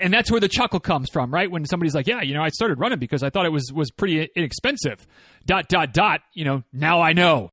And 0.00 0.14
that's 0.14 0.30
where 0.30 0.40
the 0.40 0.48
chuckle 0.48 0.78
comes 0.78 1.10
from, 1.10 1.34
right? 1.34 1.50
When 1.50 1.64
somebody's 1.64 1.94
like, 1.94 2.06
"Yeah, 2.06 2.22
you 2.22 2.32
know, 2.34 2.42
I 2.42 2.50
started 2.50 2.78
running 2.78 3.00
because 3.00 3.22
I 3.24 3.30
thought 3.30 3.46
it 3.46 3.52
was 3.52 3.72
was 3.72 3.90
pretty 3.90 4.28
inexpensive." 4.36 5.06
Dot 5.44 5.68
dot 5.68 5.92
dot. 5.92 6.20
You 6.34 6.44
know, 6.44 6.62
now 6.72 7.00
I 7.00 7.12
know. 7.12 7.50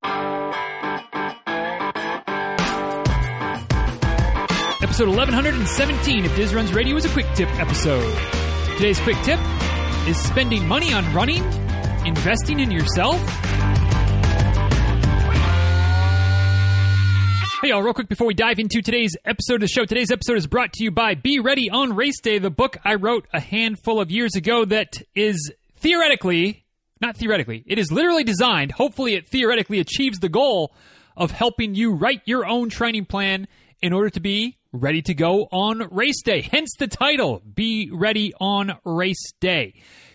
Episode 4.82 5.08
1117 5.10 6.26
of 6.26 6.36
Diz 6.36 6.54
Runs 6.54 6.72
Radio 6.72 6.96
is 6.96 7.06
a 7.06 7.10
quick 7.10 7.26
tip 7.34 7.50
episode. 7.60 8.16
Today's 8.78 9.00
quick 9.00 9.18
tip 9.24 9.40
is 10.08 10.22
spending 10.22 10.68
money 10.68 10.94
on 10.94 11.12
running, 11.14 11.44
investing 12.06 12.60
in 12.60 12.70
yourself. 12.70 13.20
Hey, 17.66 17.72
y'all, 17.72 17.82
real 17.82 17.96
quick 17.96 18.10
before 18.10 18.28
we 18.28 18.36
dive 18.36 18.60
into 18.60 18.84
today's 18.84 19.18
episode 19.26 19.56
of 19.56 19.62
the 19.62 19.68
show. 19.68 19.86
Today's 19.86 20.12
episode 20.12 20.38
is 20.38 20.46
brought 20.46 20.72
to 20.74 20.84
you 20.84 20.92
by 20.92 21.16
Be 21.16 21.40
Ready 21.40 21.68
on 21.68 21.96
Race 21.96 22.22
Day, 22.22 22.38
the 22.38 22.52
book 22.52 22.78
I 22.86 22.94
wrote 22.94 23.26
a 23.34 23.40
handful 23.40 24.00
of 24.00 24.12
years 24.12 24.36
ago 24.36 24.66
that 24.66 25.02
is 25.16 25.52
theoretically, 25.78 26.64
not 27.02 27.18
theoretically, 27.18 27.64
it 27.66 27.80
is 27.80 27.92
literally 27.92 28.24
designed, 28.24 28.74
hopefully, 28.74 29.16
it 29.16 29.28
theoretically 29.28 29.80
achieves 29.80 30.20
the 30.20 30.30
goal 30.30 30.76
of 31.18 31.32
helping 31.32 31.74
you 31.74 31.96
write 31.96 32.22
your 32.26 32.46
own 32.46 32.70
training 32.70 33.06
plan 33.06 33.48
in 33.82 33.94
order 33.94 34.12
to 34.12 34.20
be 34.20 34.60
ready 34.72 35.02
to 35.02 35.16
go 35.16 35.48
on 35.52 35.88
race 35.90 36.22
day. 36.22 36.42
Hence 36.42 36.70
the 36.78 36.88
title, 36.88 37.42
Be 37.52 37.90
Ready 37.92 38.32
on 38.40 38.74
Race 38.86 39.32
Day. 39.40 39.74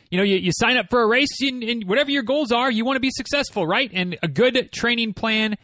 You 0.09 0.19
know, 0.19 0.25
you, 0.25 0.37
you 0.37 0.53
sign 0.55 0.77
up 0.77 0.89
for 0.89 1.03
a 1.03 1.07
race, 1.09 1.41
and, 1.41 1.65
and 1.65 1.89
whatever 1.89 2.13
your 2.13 2.23
goals 2.23 2.53
are, 2.53 2.71
you 2.71 2.85
want 2.85 2.95
to 2.95 3.01
be 3.01 3.11
successful, 3.11 3.67
right? 3.67 3.91
And 3.93 4.17
a 4.23 4.29
good 4.29 4.71
training 4.71 5.15
plan 5.15 5.57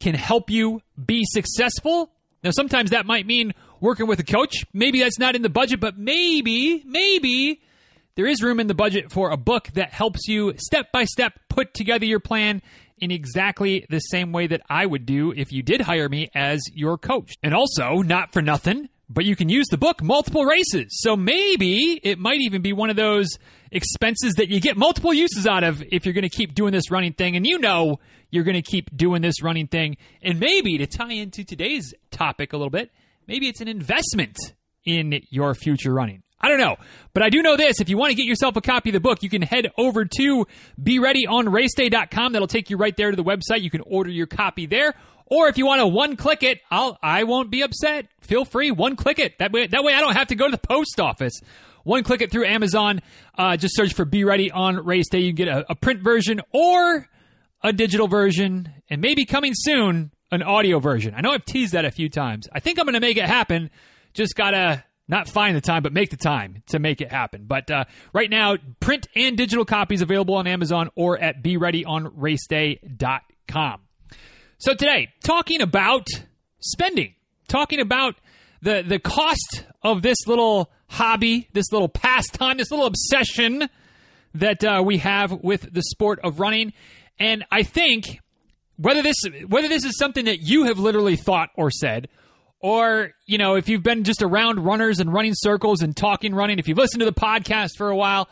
can 0.00 0.14
help 0.14 0.50
you 0.50 0.80
be 1.02 1.24
successful. 1.24 2.10
Now, 2.42 2.50
sometimes 2.50 2.90
that 2.90 3.06
might 3.06 3.26
mean 3.26 3.54
working 3.80 4.06
with 4.06 4.20
a 4.20 4.24
coach. 4.24 4.64
Maybe 4.72 5.00
that's 5.00 5.18
not 5.18 5.34
in 5.34 5.42
the 5.42 5.48
budget, 5.48 5.80
but 5.80 5.98
maybe, 5.98 6.82
maybe 6.84 7.62
there 8.16 8.26
is 8.26 8.42
room 8.42 8.60
in 8.60 8.66
the 8.66 8.74
budget 8.74 9.10
for 9.10 9.30
a 9.30 9.36
book 9.36 9.68
that 9.74 9.92
helps 9.92 10.28
you 10.28 10.54
step 10.58 10.92
by 10.92 11.04
step 11.04 11.38
put 11.48 11.74
together 11.74 12.04
your 12.04 12.20
plan 12.20 12.62
in 12.98 13.10
exactly 13.10 13.86
the 13.90 13.98
same 13.98 14.32
way 14.32 14.46
that 14.46 14.60
I 14.68 14.86
would 14.86 15.04
do 15.06 15.32
if 15.32 15.52
you 15.52 15.62
did 15.62 15.80
hire 15.80 16.08
me 16.08 16.30
as 16.34 16.62
your 16.72 16.96
coach. 16.96 17.34
And 17.42 17.54
also, 17.54 18.02
not 18.02 18.32
for 18.32 18.40
nothing, 18.40 18.88
but 19.08 19.24
you 19.24 19.36
can 19.36 19.48
use 19.48 19.66
the 19.70 19.76
book 19.76 20.02
multiple 20.02 20.44
races. 20.44 20.86
So 21.00 21.16
maybe 21.16 22.00
it 22.02 22.18
might 22.18 22.40
even 22.40 22.62
be 22.62 22.72
one 22.72 22.90
of 22.90 22.96
those 22.96 23.28
expenses 23.70 24.34
that 24.34 24.48
you 24.48 24.60
get 24.60 24.76
multiple 24.76 25.12
uses 25.12 25.46
out 25.46 25.64
of 25.64 25.82
if 25.90 26.04
you're 26.06 26.14
going 26.14 26.22
to 26.22 26.28
keep 26.28 26.54
doing 26.54 26.72
this 26.72 26.90
running 26.90 27.12
thing. 27.12 27.36
And 27.36 27.46
you 27.46 27.58
know 27.58 28.00
you're 28.30 28.44
going 28.44 28.60
to 28.60 28.62
keep 28.62 28.96
doing 28.96 29.22
this 29.22 29.42
running 29.42 29.66
thing. 29.66 29.96
And 30.22 30.40
maybe 30.40 30.78
to 30.78 30.86
tie 30.86 31.12
into 31.12 31.44
today's 31.44 31.94
topic 32.10 32.52
a 32.52 32.56
little 32.56 32.70
bit, 32.70 32.90
maybe 33.26 33.48
it's 33.48 33.60
an 33.60 33.68
investment 33.68 34.36
in 34.84 35.20
your 35.30 35.54
future 35.54 35.92
running. 35.92 36.22
I 36.40 36.48
don't 36.48 36.58
know. 36.58 36.76
But 37.14 37.22
I 37.22 37.30
do 37.30 37.40
know 37.40 37.56
this. 37.56 37.80
If 37.80 37.88
you 37.88 37.96
want 37.96 38.10
to 38.10 38.16
get 38.16 38.26
yourself 38.26 38.56
a 38.56 38.60
copy 38.60 38.90
of 38.90 38.92
the 38.92 39.00
book, 39.00 39.22
you 39.22 39.30
can 39.30 39.40
head 39.40 39.70
over 39.78 40.04
to 40.04 40.46
BeReadyOnRaceDay.com. 40.82 42.32
That'll 42.32 42.48
take 42.48 42.68
you 42.68 42.76
right 42.76 42.94
there 42.96 43.10
to 43.10 43.16
the 43.16 43.24
website. 43.24 43.62
You 43.62 43.70
can 43.70 43.80
order 43.86 44.10
your 44.10 44.26
copy 44.26 44.66
there. 44.66 44.94
Or 45.26 45.48
if 45.48 45.58
you 45.58 45.66
want 45.66 45.80
to 45.80 45.86
one 45.86 46.16
click 46.16 46.42
it, 46.42 46.60
I'll 46.70 46.98
I 47.02 47.24
won't 47.24 47.50
be 47.50 47.62
upset. 47.62 48.08
Feel 48.20 48.44
free, 48.44 48.70
one 48.70 48.96
click 48.96 49.18
it. 49.18 49.38
That 49.38 49.52
way 49.52 49.66
that 49.66 49.84
way 49.84 49.94
I 49.94 50.00
don't 50.00 50.16
have 50.16 50.28
to 50.28 50.34
go 50.34 50.46
to 50.46 50.52
the 50.52 50.58
post 50.58 51.00
office. 51.00 51.40
One 51.84 52.02
click 52.02 52.22
it 52.22 52.30
through 52.30 52.46
Amazon. 52.46 53.00
Uh, 53.36 53.56
just 53.56 53.76
search 53.76 53.92
for 53.92 54.04
Be 54.04 54.24
Ready 54.24 54.50
on 54.50 54.84
Race 54.84 55.08
Day. 55.10 55.20
You 55.20 55.32
get 55.32 55.48
a, 55.48 55.70
a 55.70 55.74
print 55.74 56.02
version 56.02 56.40
or 56.52 57.08
a 57.62 57.72
digital 57.72 58.08
version, 58.08 58.70
and 58.90 59.00
maybe 59.00 59.24
coming 59.24 59.52
soon, 59.54 60.10
an 60.30 60.42
audio 60.42 60.78
version. 60.78 61.14
I 61.14 61.20
know 61.20 61.32
I've 61.32 61.44
teased 61.44 61.74
that 61.74 61.84
a 61.84 61.90
few 61.90 62.08
times. 62.08 62.48
I 62.52 62.60
think 62.60 62.78
I'm 62.78 62.84
going 62.84 62.94
to 62.94 63.00
make 63.00 63.16
it 63.16 63.24
happen. 63.24 63.70
Just 64.12 64.36
gotta 64.36 64.84
not 65.08 65.28
find 65.28 65.56
the 65.56 65.60
time, 65.60 65.82
but 65.82 65.92
make 65.92 66.10
the 66.10 66.16
time 66.16 66.62
to 66.68 66.78
make 66.78 67.00
it 67.00 67.10
happen. 67.10 67.46
But 67.46 67.68
uh, 67.70 67.86
right 68.12 68.30
now, 68.30 68.56
print 68.80 69.06
and 69.14 69.36
digital 69.36 69.64
copies 69.64 70.02
available 70.02 70.34
on 70.34 70.46
Amazon 70.46 70.90
or 70.94 71.18
at 71.18 71.42
BeReadyOnRaceDay.com. 71.42 73.80
So 74.64 74.72
today, 74.72 75.08
talking 75.22 75.60
about 75.60 76.06
spending, 76.58 77.12
talking 77.48 77.80
about 77.80 78.14
the 78.62 78.82
the 78.82 78.98
cost 78.98 79.66
of 79.82 80.00
this 80.00 80.16
little 80.26 80.70
hobby, 80.86 81.50
this 81.52 81.70
little 81.70 81.90
pastime, 81.90 82.56
this 82.56 82.70
little 82.70 82.86
obsession 82.86 83.68
that 84.32 84.64
uh, 84.64 84.82
we 84.82 84.96
have 84.98 85.32
with 85.32 85.70
the 85.70 85.82
sport 85.82 86.18
of 86.24 86.40
running, 86.40 86.72
and 87.18 87.44
I 87.52 87.62
think 87.62 88.20
whether 88.78 89.02
this 89.02 89.16
whether 89.46 89.68
this 89.68 89.84
is 89.84 89.98
something 89.98 90.24
that 90.24 90.40
you 90.40 90.64
have 90.64 90.78
literally 90.78 91.16
thought 91.16 91.50
or 91.56 91.70
said, 91.70 92.08
or 92.58 93.10
you 93.26 93.36
know 93.36 93.56
if 93.56 93.68
you've 93.68 93.82
been 93.82 94.02
just 94.02 94.22
around 94.22 94.64
runners 94.64 94.98
and 94.98 95.12
running 95.12 95.34
circles 95.36 95.82
and 95.82 95.94
talking 95.94 96.34
running, 96.34 96.58
if 96.58 96.68
you've 96.68 96.78
listened 96.78 97.00
to 97.00 97.04
the 97.04 97.12
podcast 97.12 97.72
for 97.76 97.90
a 97.90 97.96
while, 97.96 98.30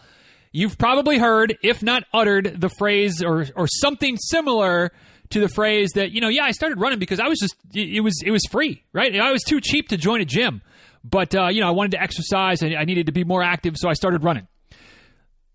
you've 0.51 0.79
probably 0.79 1.19
heard, 1.19 1.59
if 1.63 1.83
not 1.83 2.05
uttered, 2.15 2.59
the 2.59 2.71
phrase 2.71 3.23
or 3.23 3.49
or 3.55 3.67
something 3.67 4.17
similar 4.17 4.93
to 5.33 5.41
the 5.41 5.49
phrase 5.49 5.91
that 5.95 6.13
you 6.13 6.21
know, 6.21 6.29
yeah, 6.29 6.45
I 6.45 6.53
started 6.53 6.81
running 6.81 6.99
because 6.99 7.21
I 7.21 7.29
was 7.29 7.39
just 7.39 7.57
it 7.75 8.03
was 8.03 8.21
it 8.25 8.31
was 8.31 8.43
free, 8.51 8.83
right? 8.93 9.15
I 9.15 9.33
was 9.33 9.43
too 9.43 9.61
cheap 9.61 9.89
to 9.89 9.97
join 9.97 10.21
a 10.21 10.25
gym, 10.25 10.63
but 11.05 11.35
uh, 11.35 11.49
you 11.49 11.61
know, 11.61 11.69
I 11.69 11.73
wanted 11.73 11.93
to 11.93 12.03
exercise 12.03 12.63
and 12.63 12.75
I 12.75 12.85
needed 12.85 13.07
to 13.07 13.13
be 13.13 13.25
more 13.25 13.43
active, 13.43 13.77
so 13.77 13.89
I 13.89 13.95
started 13.95 14.25
running. 14.25 14.47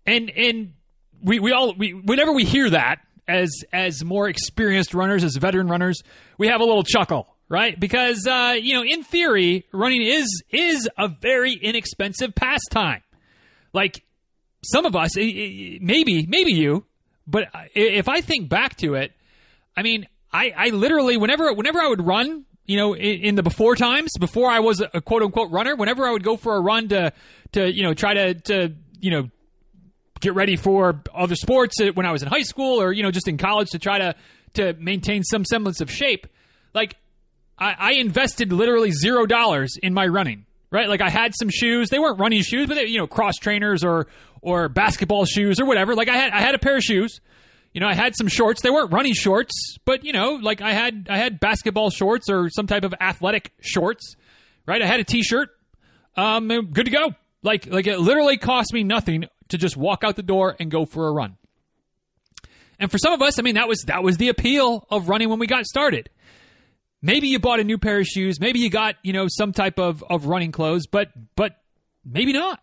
And 0.06 0.30
and 0.30 0.72
we 1.22 1.38
we 1.38 1.52
all 1.52 1.74
we 1.74 1.92
whenever 1.92 2.32
we 2.32 2.44
hear 2.44 2.70
that 2.70 3.00
as 3.26 3.50
as 3.72 4.04
more 4.04 4.28
experienced 4.28 4.94
runners, 4.94 5.22
as 5.24 5.36
veteran 5.36 5.68
runners, 5.68 6.02
we 6.38 6.48
have 6.48 6.60
a 6.60 6.64
little 6.64 6.82
chuckle, 6.84 7.26
right? 7.48 7.78
Because 7.78 8.26
uh, 8.26 8.54
you 8.60 8.74
know, 8.74 8.82
in 8.84 9.04
theory, 9.04 9.66
running 9.72 10.02
is 10.02 10.42
is 10.50 10.88
a 10.98 11.08
very 11.08 11.52
inexpensive 11.52 12.34
pastime. 12.34 13.02
Like 13.72 14.02
some 14.64 14.86
of 14.86 14.96
us, 14.96 15.16
maybe 15.16 16.26
maybe 16.26 16.52
you, 16.52 16.84
but 17.26 17.48
if 17.74 18.08
I 18.08 18.22
think 18.22 18.48
back 18.48 18.76
to 18.78 18.94
it, 18.94 19.12
I 19.78 19.82
mean, 19.82 20.08
I, 20.32 20.52
I 20.56 20.68
literally 20.70 21.16
whenever 21.16 21.52
whenever 21.52 21.78
I 21.78 21.86
would 21.86 22.04
run, 22.04 22.44
you 22.66 22.76
know, 22.76 22.94
in, 22.94 23.20
in, 23.20 23.34
the 23.36 23.44
before 23.44 23.76
times, 23.76 24.10
before 24.18 24.50
I 24.50 24.58
was 24.58 24.80
a 24.80 25.00
quote 25.00 25.22
unquote 25.22 25.52
runner, 25.52 25.76
whenever 25.76 26.04
I 26.04 26.10
would 26.10 26.24
go 26.24 26.36
for 26.36 26.56
a 26.56 26.60
run 26.60 26.88
to 26.88 27.12
to 27.52 27.72
you 27.72 27.84
know 27.84 27.94
try 27.94 28.12
to 28.12 28.34
to 28.34 28.74
you 28.98 29.12
know 29.12 29.30
get 30.18 30.34
ready 30.34 30.56
for 30.56 31.00
other 31.14 31.36
sports 31.36 31.80
uh, 31.80 31.92
when 31.94 32.06
I 32.06 32.10
was 32.10 32.24
in 32.24 32.28
high 32.28 32.42
school 32.42 32.82
or 32.82 32.92
you 32.92 33.04
know 33.04 33.12
just 33.12 33.28
in 33.28 33.38
college 33.38 33.68
to 33.68 33.78
try 33.78 33.98
to 33.98 34.16
to 34.54 34.72
maintain 34.80 35.22
some 35.22 35.44
semblance 35.44 35.80
of 35.80 35.92
shape, 35.92 36.26
like 36.74 36.96
I, 37.56 37.76
I 37.78 37.92
invested 37.92 38.52
literally 38.52 38.90
zero 38.90 39.26
dollars 39.26 39.76
in 39.80 39.94
my 39.94 40.08
running. 40.08 40.44
Right, 40.72 40.88
like 40.88 41.00
I 41.00 41.08
had 41.08 41.34
some 41.38 41.50
shoes. 41.50 41.88
They 41.88 42.00
weren't 42.00 42.18
running 42.18 42.42
shoes, 42.42 42.66
but 42.66 42.74
they, 42.74 42.86
you 42.86 42.98
know, 42.98 43.06
cross 43.06 43.36
trainers 43.36 43.84
or 43.84 44.08
or 44.42 44.68
basketball 44.68 45.24
shoes 45.24 45.60
or 45.60 45.66
whatever. 45.66 45.94
Like 45.94 46.08
I 46.08 46.16
had 46.16 46.32
I 46.32 46.40
had 46.40 46.56
a 46.56 46.58
pair 46.58 46.76
of 46.76 46.82
shoes 46.82 47.20
you 47.72 47.80
know, 47.80 47.86
I 47.86 47.94
had 47.94 48.14
some 48.16 48.28
shorts. 48.28 48.62
They 48.62 48.70
weren't 48.70 48.92
running 48.92 49.14
shorts, 49.14 49.76
but 49.84 50.04
you 50.04 50.12
know, 50.12 50.34
like 50.34 50.60
I 50.60 50.72
had 50.72 51.08
I 51.10 51.18
had 51.18 51.40
basketball 51.40 51.90
shorts 51.90 52.28
or 52.28 52.48
some 52.50 52.66
type 52.66 52.84
of 52.84 52.94
athletic 53.00 53.52
shorts, 53.60 54.16
right? 54.66 54.82
I 54.82 54.86
had 54.86 55.00
a 55.00 55.04
t-shirt. 55.04 55.50
Um, 56.16 56.48
good 56.72 56.86
to 56.86 56.90
go. 56.90 57.14
Like 57.42 57.66
like 57.66 57.86
it 57.86 57.98
literally 57.98 58.36
cost 58.36 58.72
me 58.72 58.82
nothing 58.82 59.26
to 59.48 59.58
just 59.58 59.76
walk 59.76 60.02
out 60.04 60.16
the 60.16 60.22
door 60.22 60.56
and 60.58 60.70
go 60.70 60.84
for 60.84 61.08
a 61.08 61.12
run. 61.12 61.36
And 62.80 62.90
for 62.90 62.98
some 62.98 63.12
of 63.12 63.22
us, 63.22 63.38
I 63.38 63.42
mean, 63.42 63.56
that 63.56 63.68
was 63.68 63.82
that 63.86 64.02
was 64.02 64.16
the 64.16 64.28
appeal 64.28 64.86
of 64.90 65.08
running 65.08 65.28
when 65.28 65.38
we 65.38 65.46
got 65.46 65.64
started. 65.66 66.10
Maybe 67.00 67.28
you 67.28 67.38
bought 67.38 67.60
a 67.60 67.64
new 67.64 67.78
pair 67.78 68.00
of 68.00 68.06
shoes, 68.06 68.40
maybe 68.40 68.58
you 68.58 68.70
got, 68.70 68.96
you 69.02 69.12
know, 69.12 69.26
some 69.28 69.52
type 69.52 69.78
of 69.78 70.02
of 70.08 70.26
running 70.26 70.52
clothes, 70.52 70.86
but 70.86 71.10
but 71.36 71.56
maybe 72.04 72.32
not. 72.32 72.60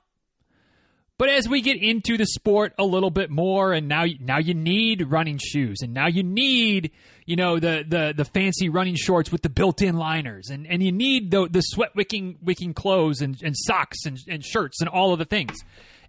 But 1.17 1.29
as 1.29 1.47
we 1.47 1.61
get 1.61 1.81
into 1.81 2.17
the 2.17 2.25
sport 2.25 2.73
a 2.77 2.83
little 2.83 3.09
bit 3.09 3.29
more, 3.29 3.71
and 3.71 3.87
now 3.87 4.05
now 4.19 4.37
you 4.37 4.53
need 4.53 5.09
running 5.09 5.39
shoes, 5.41 5.79
and 5.81 5.93
now 5.93 6.07
you 6.07 6.23
need 6.23 6.91
you 7.25 7.37
know 7.37 7.57
the 7.57 7.85
the 7.87 8.13
the 8.15 8.25
fancy 8.25 8.67
running 8.67 8.95
shorts 8.95 9.31
with 9.31 9.41
the 9.41 9.49
built-in 9.49 9.95
liners, 9.95 10.49
and, 10.49 10.67
and 10.67 10.83
you 10.83 10.91
need 10.91 11.31
the 11.31 11.47
the 11.47 11.61
sweat 11.61 11.95
wicking 11.95 12.37
wicking 12.43 12.73
clothes 12.73 13.21
and, 13.21 13.41
and 13.41 13.55
socks 13.57 13.99
and, 14.05 14.19
and 14.27 14.43
shirts 14.43 14.81
and 14.81 14.89
all 14.89 15.13
of 15.13 15.19
the 15.19 15.25
things, 15.25 15.55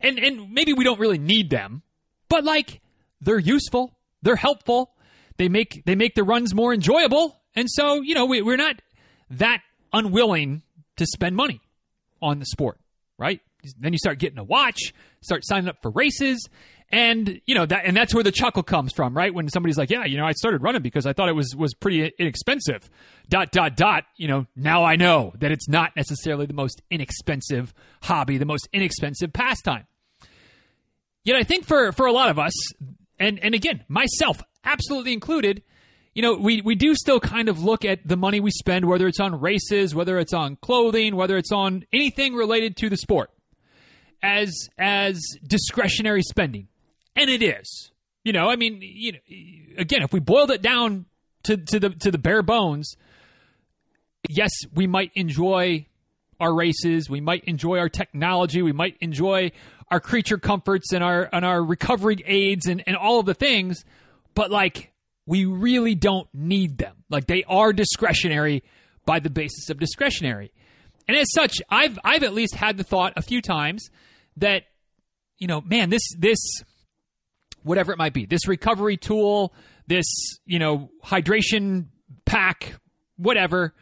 and 0.00 0.19
and 0.19 0.50
maybe 0.50 0.72
we 0.72 0.82
don't 0.82 0.98
really 0.98 1.19
need 1.19 1.50
them, 1.50 1.82
but 2.28 2.42
like 2.42 2.80
they're 3.20 3.38
useful, 3.38 3.96
they're 4.22 4.34
helpful, 4.34 4.90
they 5.36 5.48
make 5.48 5.84
they 5.86 5.94
make 5.94 6.16
the 6.16 6.25
runs 6.25 6.52
more 6.52 6.75
enjoyable, 6.75 7.40
and 7.54 7.70
so 7.70 8.02
you 8.02 8.16
know 8.16 8.26
we, 8.26 8.42
we're 8.42 8.56
not 8.56 8.82
that 9.30 9.62
unwilling 9.92 10.62
to 10.96 11.06
spend 11.06 11.36
money 11.36 11.60
on 12.20 12.40
the 12.40 12.46
sport, 12.46 12.80
right? 13.19 13.40
Then 13.78 13.92
you 13.92 13.98
start 13.98 14.18
getting 14.18 14.38
a 14.38 14.44
watch, 14.44 14.92
start 15.22 15.44
signing 15.44 15.68
up 15.68 15.76
for 15.82 15.90
races, 15.90 16.46
and 16.90 17.40
you 17.46 17.54
know 17.54 17.66
that 17.66 17.84
and 17.84 17.96
that's 17.96 18.14
where 18.14 18.22
the 18.22 18.32
chuckle 18.32 18.62
comes 18.62 18.92
from, 18.92 19.16
right? 19.16 19.34
When 19.34 19.48
somebody's 19.48 19.76
like, 19.76 19.90
"Yeah, 19.90 20.04
you 20.04 20.16
know, 20.16 20.24
I 20.24 20.32
started 20.32 20.62
running 20.62 20.82
because 20.82 21.06
I 21.06 21.12
thought 21.12 21.28
it 21.28 21.34
was 21.34 21.54
was 21.56 21.74
pretty 21.74 22.12
inexpensive." 22.18 22.88
Dot 23.28 23.50
dot 23.50 23.76
dot. 23.76 24.04
You 24.16 24.28
know, 24.28 24.46
now 24.54 24.84
I 24.84 24.96
know 24.96 25.32
that 25.38 25.50
it's 25.50 25.68
not 25.68 25.96
necessarily 25.96 26.46
the 26.46 26.54
most 26.54 26.82
inexpensive 26.90 27.74
hobby, 28.02 28.38
the 28.38 28.44
most 28.44 28.68
inexpensive 28.72 29.32
pastime. 29.32 29.86
Yet 31.24 31.36
I 31.36 31.42
think 31.42 31.66
for 31.66 31.90
for 31.92 32.06
a 32.06 32.12
lot 32.12 32.30
of 32.30 32.38
us, 32.38 32.52
and 33.18 33.40
and 33.40 33.54
again, 33.54 33.84
myself 33.88 34.42
absolutely 34.62 35.12
included, 35.12 35.62
you 36.14 36.22
know, 36.22 36.34
we, 36.34 36.60
we 36.60 36.74
do 36.74 36.94
still 36.94 37.20
kind 37.20 37.48
of 37.48 37.62
look 37.62 37.84
at 37.84 38.06
the 38.06 38.16
money 38.16 38.40
we 38.40 38.50
spend, 38.50 38.84
whether 38.84 39.06
it's 39.06 39.20
on 39.20 39.40
races, 39.40 39.94
whether 39.94 40.18
it's 40.18 40.32
on 40.32 40.56
clothing, 40.56 41.14
whether 41.14 41.36
it's 41.36 41.52
on 41.52 41.84
anything 41.92 42.34
related 42.34 42.76
to 42.78 42.88
the 42.88 42.96
sport 42.96 43.30
as 44.22 44.68
as 44.78 45.20
discretionary 45.46 46.22
spending, 46.22 46.68
and 47.14 47.30
it 47.30 47.42
is. 47.42 47.90
You 48.24 48.32
know, 48.32 48.48
I 48.48 48.56
mean, 48.56 48.80
you 48.82 49.12
know, 49.12 49.18
again, 49.78 50.02
if 50.02 50.12
we 50.12 50.20
boiled 50.20 50.50
it 50.50 50.62
down 50.62 51.06
to 51.44 51.56
to 51.56 51.78
the 51.78 51.90
to 51.90 52.10
the 52.10 52.18
bare 52.18 52.42
bones, 52.42 52.96
yes, 54.28 54.50
we 54.74 54.86
might 54.86 55.12
enjoy 55.14 55.86
our 56.40 56.52
races, 56.52 57.08
we 57.08 57.20
might 57.20 57.44
enjoy 57.44 57.78
our 57.78 57.88
technology, 57.88 58.62
we 58.62 58.72
might 58.72 58.96
enjoy 59.00 59.52
our 59.90 60.00
creature 60.00 60.38
comforts 60.38 60.92
and 60.92 61.02
our 61.02 61.28
and 61.32 61.44
our 61.44 61.62
recovery 61.62 62.22
aids 62.26 62.66
and, 62.66 62.82
and 62.86 62.96
all 62.96 63.20
of 63.20 63.26
the 63.26 63.34
things, 63.34 63.84
but 64.34 64.50
like 64.50 64.92
we 65.26 65.44
really 65.44 65.94
don't 65.94 66.28
need 66.32 66.78
them. 66.78 67.04
Like 67.08 67.26
they 67.26 67.44
are 67.44 67.72
discretionary 67.72 68.62
by 69.04 69.20
the 69.20 69.30
basis 69.30 69.70
of 69.70 69.78
discretionary. 69.78 70.52
And 71.08 71.16
as 71.16 71.26
such, 71.32 71.58
I've 71.68 71.98
I've 72.04 72.22
at 72.22 72.34
least 72.34 72.54
had 72.54 72.76
the 72.76 72.84
thought 72.84 73.12
a 73.16 73.22
few 73.22 73.40
times 73.40 73.90
that, 74.38 74.64
you 75.38 75.46
know, 75.46 75.60
man, 75.60 75.90
this 75.90 76.02
this 76.18 76.38
whatever 77.62 77.92
it 77.92 77.98
might 77.98 78.14
be, 78.14 78.26
this 78.26 78.46
recovery 78.46 78.96
tool, 78.96 79.52
this, 79.86 80.06
you 80.44 80.58
know, 80.58 80.90
hydration 81.04 81.86
pack, 82.24 82.74
whatever, 83.16 83.74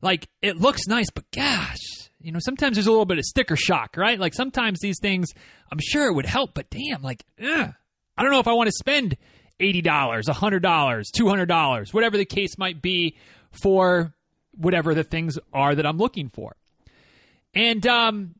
like 0.00 0.28
it 0.40 0.56
looks 0.56 0.86
nice, 0.86 1.10
but 1.10 1.24
gosh, 1.32 1.78
you 2.20 2.32
know, 2.32 2.38
sometimes 2.40 2.76
there's 2.76 2.86
a 2.86 2.90
little 2.90 3.06
bit 3.06 3.18
of 3.18 3.24
sticker 3.24 3.56
shock, 3.56 3.96
right? 3.96 4.18
Like 4.18 4.34
sometimes 4.34 4.78
these 4.80 4.98
things, 5.00 5.32
I'm 5.70 5.80
sure 5.80 6.06
it 6.06 6.14
would 6.14 6.26
help, 6.26 6.54
but 6.54 6.70
damn, 6.70 7.02
like, 7.02 7.24
ugh, 7.42 7.72
I 8.16 8.22
don't 8.22 8.30
know 8.30 8.40
if 8.40 8.48
I 8.48 8.52
want 8.52 8.68
to 8.68 8.76
spend 8.78 9.16
$80, 9.60 9.82
$100, 9.84 10.60
$200, 10.60 11.94
whatever 11.94 12.16
the 12.16 12.24
case 12.24 12.56
might 12.58 12.80
be 12.80 13.16
for 13.50 14.14
whatever 14.56 14.94
the 14.94 15.04
things 15.04 15.38
are 15.52 15.74
that 15.74 15.86
I'm 15.86 15.98
looking 15.98 16.28
for. 16.28 16.56
And 17.54 17.86
um, 17.86 18.34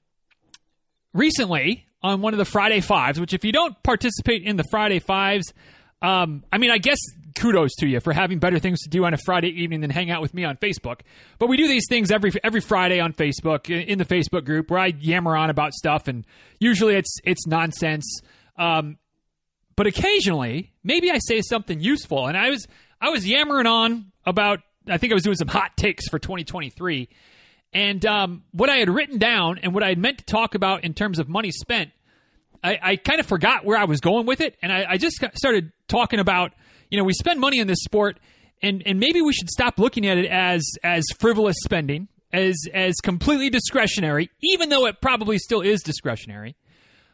recently, 1.13 1.87
on 2.03 2.21
one 2.21 2.35
of 2.35 2.39
the 2.39 2.45
Friday 2.45 2.81
Fives, 2.81 3.19
which 3.19 3.33
if 3.33 3.45
you 3.45 3.53
don't 3.53 3.81
participate 3.83 4.43
in 4.43 4.57
the 4.57 4.65
Friday 4.71 4.99
Fives, 4.99 5.53
um, 6.03 6.45
I 6.53 6.59
mean, 6.59 6.71
I 6.71 6.79
guess 6.79 6.99
kudos 7.35 7.75
to 7.77 7.87
you 7.87 8.01
for 8.01 8.13
having 8.13 8.39
better 8.39 8.59
things 8.59 8.81
to 8.83 8.89
do 8.89 9.05
on 9.05 9.15
a 9.15 9.17
Friday 9.17 9.49
evening 9.49 9.81
than 9.81 9.91
hang 9.91 10.11
out 10.11 10.23
with 10.23 10.35
me 10.35 10.45
on 10.45 10.57
Facebook. 10.57 11.01
But 11.39 11.49
we 11.49 11.57
do 11.57 11.67
these 11.67 11.87
things 11.89 12.11
every 12.11 12.33
every 12.43 12.61
Friday 12.61 13.01
on 13.01 13.13
Facebook 13.13 13.71
in 13.71 13.99
the 13.99 14.05
Facebook 14.05 14.45
group 14.45 14.71
where 14.71 14.81
I 14.81 14.87
yammer 14.87 15.37
on 15.37 15.51
about 15.51 15.73
stuff, 15.73 16.09
and 16.09 16.25
usually 16.59 16.95
it's 16.95 17.17
it's 17.25 17.47
nonsense. 17.47 18.21
Um, 18.57 18.99
but 19.77 19.87
occasionally, 19.87 20.73
maybe 20.85 21.11
I 21.11 21.19
say 21.19 21.41
something 21.41 21.81
useful, 21.81 22.27
and 22.27 22.37
I 22.37 22.51
was 22.51 22.67
I 23.01 23.11
was 23.11 23.27
yammering 23.27 23.67
on 23.67 24.13
about. 24.25 24.61
I 24.87 24.99
think 24.99 25.13
I 25.13 25.15
was 25.15 25.23
doing 25.23 25.37
some 25.37 25.49
hot 25.49 25.79
takes 25.79 26.09
for 26.09 26.19
2023, 26.19 27.09
and 27.75 28.07
um, 28.07 28.45
what 28.53 28.71
I 28.71 28.77
had 28.77 28.89
written 28.89 29.19
down 29.19 29.59
and 29.63 29.75
what 29.75 29.83
I 29.83 29.89
had 29.89 29.99
meant 29.99 30.19
to 30.19 30.25
talk 30.25 30.55
about 30.55 30.85
in 30.85 30.95
terms 30.95 31.19
of 31.19 31.29
money 31.29 31.51
spent. 31.51 31.91
I, 32.63 32.79
I 32.83 32.97
kind 32.97 33.21
of 33.21 33.27
forgot 33.27 33.67
where 33.67 33.77
I 33.77 33.85
was 33.85 34.01
going 34.01 34.25
with 34.25 34.41
it, 34.41 34.57
and 34.63 34.73
I, 34.73 34.87
I 34.91 34.97
just 34.97 35.23
started 35.35 35.73
talking 35.87 36.19
about 36.19 36.53
you 36.95 36.99
know, 36.99 37.05
we 37.05 37.13
spend 37.13 37.41
money 37.41 37.59
in 37.59 37.67
this 37.67 37.81
sport, 37.83 38.19
and 38.63 38.83
and 38.87 39.01
maybe 39.01 39.21
we 39.21 39.33
should 39.33 39.51
stop 39.51 39.81
looking 39.81 40.07
at 40.07 40.17
it 40.17 40.27
as 40.27 40.63
as 40.85 41.05
frivolous 41.19 41.57
spending, 41.65 42.07
as 42.33 42.57
as 42.73 42.95
completely 43.03 43.51
discretionary, 43.51 44.31
even 44.43 44.69
though 44.69 44.87
it 44.87 45.01
probably 45.01 45.39
still 45.39 45.61
is 45.61 45.83
discretionary. 45.83 46.55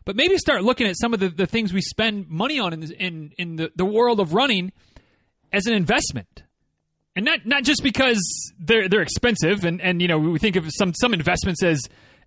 But 0.05 0.17
maybe 0.17 0.37
start 0.39 0.65
looking 0.65 0.87
at 0.87 0.99
some 0.99 1.15
of 1.15 1.21
the, 1.21 1.29
the 1.29 1.47
things 1.47 1.73
we 1.73 1.81
spend 1.81 2.29
money 2.29 2.59
on 2.59 2.75
in, 2.75 2.93
in 2.93 3.33
in 3.39 3.57
the, 3.57 3.73
the 3.75 3.87
world 3.87 4.21
of 4.21 4.35
running 4.35 4.73
as 5.53 5.67
an 5.67 5.73
investment 5.73 6.43
and 7.17 7.25
not 7.25 7.45
not 7.45 7.65
just 7.65 7.83
because 7.83 8.21
they're 8.59 8.89
they're 8.89 9.03
expensive 9.03 9.65
and 9.65 9.81
and 9.81 10.01
you 10.01 10.09
know 10.09 10.19
we 10.19 10.39
think 10.39 10.57
of 10.57 10.67
some 10.71 10.93
some 10.95 11.13
investments 11.13 11.63
as 11.63 11.81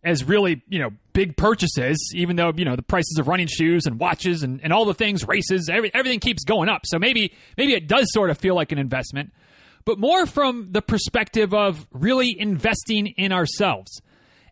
as 0.03 0.23
really 0.23 0.61
you 0.67 0.79
know 0.79 0.89
big 1.13 1.37
purchases 1.37 1.97
even 2.15 2.35
though 2.35 2.51
you 2.55 2.65
know 2.65 2.75
the 2.75 2.83
prices 2.83 3.17
of 3.19 3.27
running 3.27 3.47
shoes 3.47 3.85
and 3.85 3.99
watches 3.99 4.43
and, 4.43 4.59
and 4.63 4.73
all 4.73 4.85
the 4.85 4.93
things 4.93 5.27
races 5.27 5.69
every, 5.71 5.93
everything 5.93 6.19
keeps 6.19 6.43
going 6.43 6.69
up. 6.69 6.81
So 6.85 6.99
maybe 6.99 7.33
maybe 7.57 7.73
it 7.73 7.87
does 7.87 8.07
sort 8.11 8.29
of 8.29 8.37
feel 8.37 8.55
like 8.55 8.71
an 8.71 8.77
investment 8.77 9.31
but 9.85 9.99
more 9.99 10.25
from 10.25 10.69
the 10.71 10.81
perspective 10.81 11.53
of 11.53 11.85
really 11.91 12.33
investing 12.39 13.07
in 13.07 13.33
ourselves. 13.33 14.01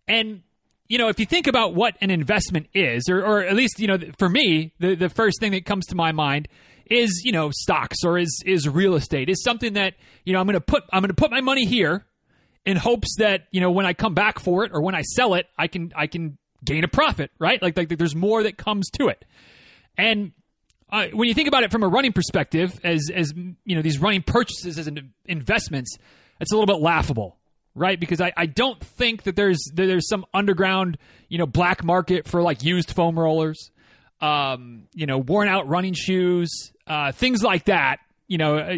And 0.07 0.44
you 0.88 0.98
know 0.98 1.10
if 1.10 1.19
you 1.19 1.25
think 1.25 1.48
about 1.48 1.74
what 1.74 1.95
an 2.01 2.10
investment 2.10 2.68
is 2.74 3.07
or, 3.10 3.25
or 3.25 3.44
at 3.44 3.56
least 3.56 3.80
you 3.80 3.88
know 3.88 3.98
for 4.18 4.30
me 4.30 4.74
the, 4.80 4.95
the 4.95 5.10
first 5.10 5.39
thing 5.39 5.51
that 5.51 5.66
comes 5.66 5.86
to 5.88 5.95
my 5.95 6.12
mind 6.12 6.48
is 6.91 7.21
you 7.23 7.31
know 7.31 7.49
stocks 7.51 8.03
or 8.03 8.17
is 8.17 8.41
is 8.45 8.67
real 8.67 8.95
estate 8.95 9.29
is 9.29 9.43
something 9.43 9.73
that 9.73 9.93
you 10.25 10.33
know 10.33 10.39
i'm 10.39 10.45
going 10.45 10.53
to 10.53 10.61
put 10.61 10.83
i'm 10.91 11.01
going 11.01 11.09
to 11.09 11.15
put 11.15 11.31
my 11.31 11.41
money 11.41 11.65
here 11.65 12.05
in 12.65 12.77
hopes 12.77 13.15
that 13.17 13.47
you 13.51 13.61
know 13.61 13.71
when 13.71 13.85
I 13.85 13.93
come 13.93 14.13
back 14.13 14.39
for 14.39 14.63
it 14.63 14.71
or 14.73 14.81
when 14.81 14.95
I 14.95 15.01
sell 15.01 15.33
it, 15.33 15.47
I 15.57 15.67
can 15.67 15.91
I 15.95 16.07
can 16.07 16.38
gain 16.63 16.83
a 16.83 16.88
profit, 16.88 17.31
right? 17.39 17.61
Like 17.61 17.77
like 17.77 17.89
there's 17.89 18.15
more 18.15 18.43
that 18.43 18.57
comes 18.57 18.89
to 18.91 19.07
it, 19.07 19.25
and 19.97 20.31
uh, 20.89 21.07
when 21.13 21.27
you 21.27 21.33
think 21.33 21.47
about 21.47 21.63
it 21.63 21.71
from 21.71 21.83
a 21.83 21.88
running 21.88 22.13
perspective, 22.13 22.79
as 22.83 23.09
as 23.13 23.33
you 23.35 23.75
know 23.75 23.81
these 23.81 23.99
running 23.99 24.21
purchases 24.21 24.77
as 24.77 24.89
investments, 25.25 25.97
it's 26.39 26.51
a 26.51 26.55
little 26.55 26.67
bit 26.73 26.81
laughable, 26.81 27.38
right? 27.73 27.99
Because 27.99 28.21
I, 28.21 28.31
I 28.38 28.45
don't 28.45 28.79
think 28.79 29.23
that 29.23 29.35
there's 29.35 29.59
that 29.75 29.85
there's 29.85 30.07
some 30.07 30.25
underground 30.33 30.97
you 31.29 31.38
know 31.38 31.47
black 31.47 31.83
market 31.83 32.27
for 32.27 32.41
like 32.43 32.63
used 32.63 32.91
foam 32.91 33.17
rollers, 33.17 33.71
um, 34.19 34.83
you 34.93 35.07
know 35.07 35.17
worn 35.17 35.47
out 35.47 35.67
running 35.67 35.93
shoes, 35.93 36.73
uh, 36.91 37.11
things 37.11 37.41
like 37.43 37.65
that 37.65 37.99
you 38.27 38.38
know 38.38 38.57
uh, 38.57 38.77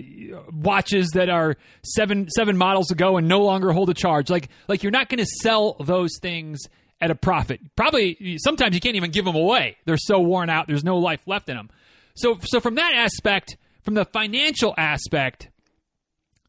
watches 0.52 1.10
that 1.14 1.30
are 1.30 1.56
seven 1.84 2.30
seven 2.30 2.58
models 2.58 2.92
ago 2.92 3.18
and 3.18 3.28
no 3.28 3.40
longer 3.40 3.72
hold 3.72 3.90
a 3.90 3.94
charge. 3.94 4.30
Like 4.30 4.50
like 4.68 4.84
you're 4.84 4.92
not 4.92 5.10
going 5.10 5.20
to 5.20 5.30
sell 5.42 5.76
those 5.80 6.12
things 6.22 6.60
at 7.02 7.12
a 7.12 7.16
profit. 7.16 7.60
Probably 7.76 8.38
sometimes 8.38 8.76
you 8.76 8.82
can't 8.82 8.96
even 8.96 9.12
give 9.12 9.26
them 9.26 9.36
away. 9.36 9.78
They're 9.86 9.98
so 9.98 10.20
worn 10.20 10.50
out 10.50 10.68
there's 10.68 10.84
no 10.84 10.98
life 10.98 11.22
left 11.28 11.50
in 11.50 11.58
them 11.58 11.70
so 12.16 12.38
so 12.44 12.60
from 12.60 12.76
that 12.76 12.94
aspect 12.96 13.58
from 13.82 13.94
the 13.96 14.06
financial 14.06 14.74
aspect 14.78 15.50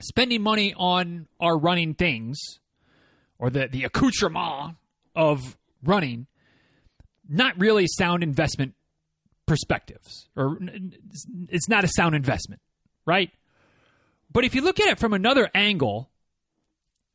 spending 0.00 0.42
money 0.42 0.74
on 0.76 1.26
our 1.40 1.56
running 1.56 1.94
things 1.94 2.38
or 3.38 3.50
the 3.50 3.68
the 3.68 3.84
accoutrement 3.84 4.76
of 5.14 5.56
running 5.82 6.26
not 7.28 7.58
really 7.58 7.86
sound 7.86 8.22
investment 8.22 8.74
perspectives 9.46 10.28
or 10.36 10.58
it's 11.48 11.68
not 11.68 11.84
a 11.84 11.88
sound 11.88 12.14
investment 12.14 12.60
right? 13.06 13.30
But 14.32 14.44
if 14.44 14.54
you 14.54 14.62
look 14.62 14.80
at 14.80 14.88
it 14.88 14.98
from 14.98 15.12
another 15.12 15.48
angle, 15.54 16.10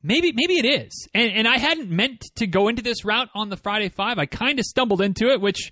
maybe 0.02 0.32
maybe 0.34 0.54
it 0.54 0.66
is. 0.66 1.08
And 1.14 1.32
and 1.32 1.48
I 1.48 1.58
hadn't 1.58 1.90
meant 1.90 2.24
to 2.36 2.48
go 2.48 2.68
into 2.68 2.82
this 2.82 3.04
route 3.04 3.30
on 3.36 3.50
the 3.50 3.58
Friday 3.58 3.90
Five. 3.90 4.18
I 4.18 4.26
kind 4.26 4.60
of 4.60 4.66
stumbled 4.66 5.02
into 5.02 5.30
it, 5.30 5.42
which 5.42 5.72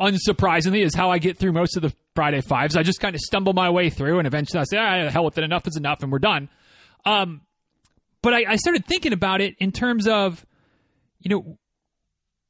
unsurprisingly 0.00 0.84
is 0.84 0.94
how 0.94 1.10
I 1.10 1.18
get 1.18 1.38
through 1.38 1.52
most 1.52 1.76
of 1.76 1.82
the 1.82 1.94
Friday 2.14 2.40
Fives. 2.40 2.76
I 2.76 2.82
just 2.82 3.00
kind 3.00 3.14
of 3.14 3.20
stumble 3.20 3.52
my 3.52 3.70
way 3.70 3.90
through, 3.90 4.18
and 4.18 4.26
eventually 4.26 4.60
I 4.60 4.64
say, 4.64 4.78
"Ah, 4.78 5.08
hell 5.10 5.24
with 5.24 5.38
it. 5.38 5.44
Enough 5.44 5.66
is 5.66 5.76
enough, 5.76 6.02
and 6.02 6.10
we're 6.10 6.18
done." 6.18 6.48
Um, 7.04 7.42
but 8.22 8.34
I, 8.34 8.44
I 8.48 8.56
started 8.56 8.86
thinking 8.86 9.12
about 9.12 9.40
it 9.40 9.54
in 9.60 9.70
terms 9.70 10.08
of, 10.08 10.44
you 11.20 11.28
know, 11.28 11.58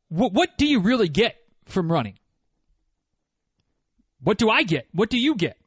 what 0.09 0.57
do 0.57 0.67
you 0.67 0.81
really 0.81 1.09
get 1.09 1.37
from 1.67 1.93
running? 1.93 2.15
What 4.23 4.39
do 4.39 4.49
I 4.51 4.63
get? 4.63 4.87
What 4.93 5.11
do 5.11 5.19
you 5.19 5.35
get? 5.35 5.59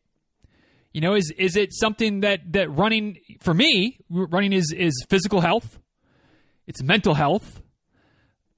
You 0.93 1.01
know, 1.01 1.13
is 1.13 1.31
is 1.37 1.55
it 1.55 1.73
something 1.73 2.21
that 2.21 2.51
that 2.53 2.69
running 2.71 3.19
for 3.41 3.53
me, 3.53 3.99
running 4.09 4.53
is 4.53 4.73
is 4.75 5.05
physical 5.07 5.39
health, 5.39 5.79
it's 6.67 6.81
mental 6.81 7.13
health. 7.13 7.61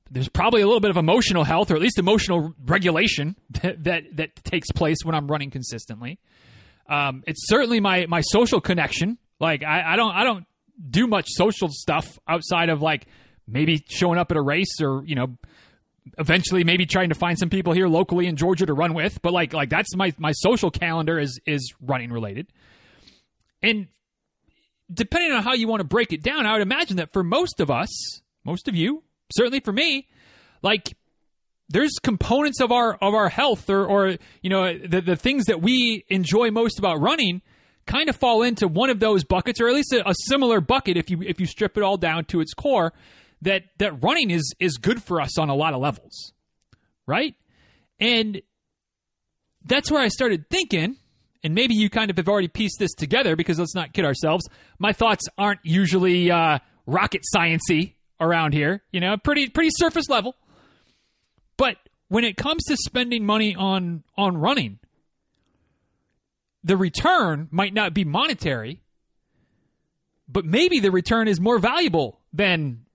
There's 0.09 0.29
probably 0.29 0.61
a 0.61 0.65
little 0.65 0.81
bit 0.81 0.91
of 0.91 0.97
emotional 0.97 1.45
health, 1.45 1.71
or 1.71 1.75
at 1.75 1.81
least 1.81 1.97
emotional 1.97 2.53
regulation 2.65 3.35
that 3.61 3.83
that, 3.83 4.03
that 4.15 4.43
takes 4.43 4.71
place 4.71 4.97
when 5.03 5.13
I'm 5.15 5.27
running 5.27 5.49
consistently. 5.49 6.19
Um, 6.87 7.23
it's 7.27 7.47
certainly 7.47 7.79
my 7.79 8.05
my 8.07 8.21
social 8.21 8.61
connection. 8.61 9.17
Like 9.39 9.63
I, 9.63 9.93
I 9.93 9.95
don't 9.95 10.15
I 10.15 10.23
don't 10.23 10.45
do 10.89 11.07
much 11.07 11.25
social 11.29 11.67
stuff 11.69 12.17
outside 12.27 12.69
of 12.69 12.81
like 12.81 13.07
maybe 13.47 13.83
showing 13.89 14.17
up 14.17 14.31
at 14.31 14.37
a 14.37 14.41
race 14.41 14.81
or 14.81 15.03
you 15.05 15.15
know 15.15 15.37
eventually 16.17 16.63
maybe 16.63 16.85
trying 16.85 17.09
to 17.09 17.15
find 17.15 17.37
some 17.37 17.49
people 17.49 17.73
here 17.73 17.87
locally 17.87 18.27
in 18.27 18.35
Georgia 18.35 18.65
to 18.65 18.73
run 18.73 18.93
with, 18.93 19.21
but 19.21 19.33
like 19.33 19.53
like 19.53 19.69
that's 19.69 19.95
my 19.95 20.13
my 20.17 20.31
social 20.31 20.71
calendar 20.71 21.19
is 21.19 21.39
is 21.45 21.73
running 21.81 22.11
related. 22.11 22.47
And 23.61 23.87
depending 24.91 25.31
on 25.31 25.43
how 25.43 25.53
you 25.53 25.67
want 25.67 25.81
to 25.81 25.87
break 25.87 26.11
it 26.11 26.23
down, 26.23 26.45
I 26.45 26.53
would 26.53 26.61
imagine 26.61 26.97
that 26.97 27.13
for 27.13 27.23
most 27.23 27.59
of 27.59 27.69
us, 27.69 27.89
most 28.43 28.67
of 28.67 28.75
you, 28.75 29.03
certainly 29.33 29.59
for 29.59 29.71
me, 29.71 30.07
like 30.61 30.95
there's 31.69 31.93
components 32.01 32.59
of 32.59 32.71
our 32.71 32.95
of 32.95 33.13
our 33.13 33.29
health 33.29 33.69
or 33.69 33.85
or 33.85 34.17
you 34.41 34.49
know 34.49 34.77
the 34.77 35.01
the 35.01 35.15
things 35.15 35.45
that 35.45 35.61
we 35.61 36.05
enjoy 36.09 36.51
most 36.51 36.79
about 36.79 36.99
running 36.99 37.41
kind 37.85 38.09
of 38.09 38.15
fall 38.15 38.43
into 38.43 38.67
one 38.67 38.89
of 38.89 38.99
those 38.99 39.23
buckets 39.23 39.59
or 39.59 39.67
at 39.67 39.73
least 39.73 39.91
a, 39.93 40.07
a 40.07 40.13
similar 40.27 40.61
bucket 40.61 40.97
if 40.97 41.09
you 41.09 41.21
if 41.21 41.39
you 41.39 41.45
strip 41.45 41.77
it 41.77 41.83
all 41.83 41.97
down 41.97 42.25
to 42.25 42.39
its 42.39 42.53
core 42.53 42.93
that 43.41 43.63
that 43.77 44.03
running 44.03 44.31
is 44.31 44.53
is 44.59 44.77
good 44.77 45.01
for 45.01 45.21
us 45.21 45.37
on 45.37 45.49
a 45.49 45.55
lot 45.55 45.73
of 45.73 45.81
levels, 45.81 46.33
right? 47.05 47.35
And 47.99 48.41
that's 49.63 49.91
where 49.91 50.01
I 50.01 50.07
started 50.07 50.49
thinking, 50.49 50.97
and 51.43 51.53
maybe 51.53 51.75
you 51.75 51.89
kind 51.89 52.09
of 52.09 52.17
have 52.17 52.27
already 52.27 52.47
pieced 52.47 52.79
this 52.79 52.93
together 52.93 53.35
because 53.35 53.59
let's 53.59 53.75
not 53.75 53.93
kid 53.93 54.05
ourselves. 54.05 54.47
My 54.79 54.93
thoughts 54.93 55.25
aren't 55.37 55.59
usually 55.63 56.31
uh, 56.31 56.59
rocket 56.85 57.21
sciency 57.35 57.93
around 58.19 58.53
here, 58.53 58.83
you 58.91 58.99
know, 58.99 59.17
pretty 59.17 59.49
pretty 59.49 59.71
surface 59.73 60.09
level. 60.09 60.35
But 61.57 61.77
when 62.07 62.23
it 62.23 62.37
comes 62.37 62.63
to 62.65 62.77
spending 62.77 63.25
money 63.25 63.55
on 63.55 64.03
on 64.17 64.37
running, 64.37 64.79
the 66.63 66.77
return 66.77 67.47
might 67.51 67.73
not 67.73 67.93
be 67.93 68.03
monetary, 68.03 68.81
but 70.27 70.45
maybe 70.45 70.79
the 70.79 70.91
return 70.91 71.27
is 71.27 71.39
more 71.39 71.59
valuable 71.59 72.19
than 72.33 72.85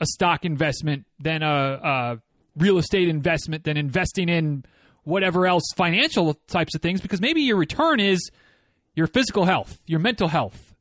a 0.00 0.06
stock 0.06 0.44
investment, 0.44 1.06
than 1.20 1.42
a, 1.42 1.80
a 1.82 2.22
real 2.56 2.78
estate 2.78 3.08
investment, 3.08 3.64
than 3.64 3.76
investing 3.76 4.28
in 4.28 4.64
whatever 5.04 5.46
else 5.46 5.64
financial 5.76 6.34
types 6.48 6.74
of 6.74 6.82
things, 6.82 7.00
because 7.00 7.20
maybe 7.20 7.42
your 7.42 7.56
return 7.56 8.00
is 8.00 8.30
your 8.94 9.06
physical 9.06 9.44
health, 9.44 9.78
your 9.86 10.00
mental 10.00 10.28
health, 10.28 10.74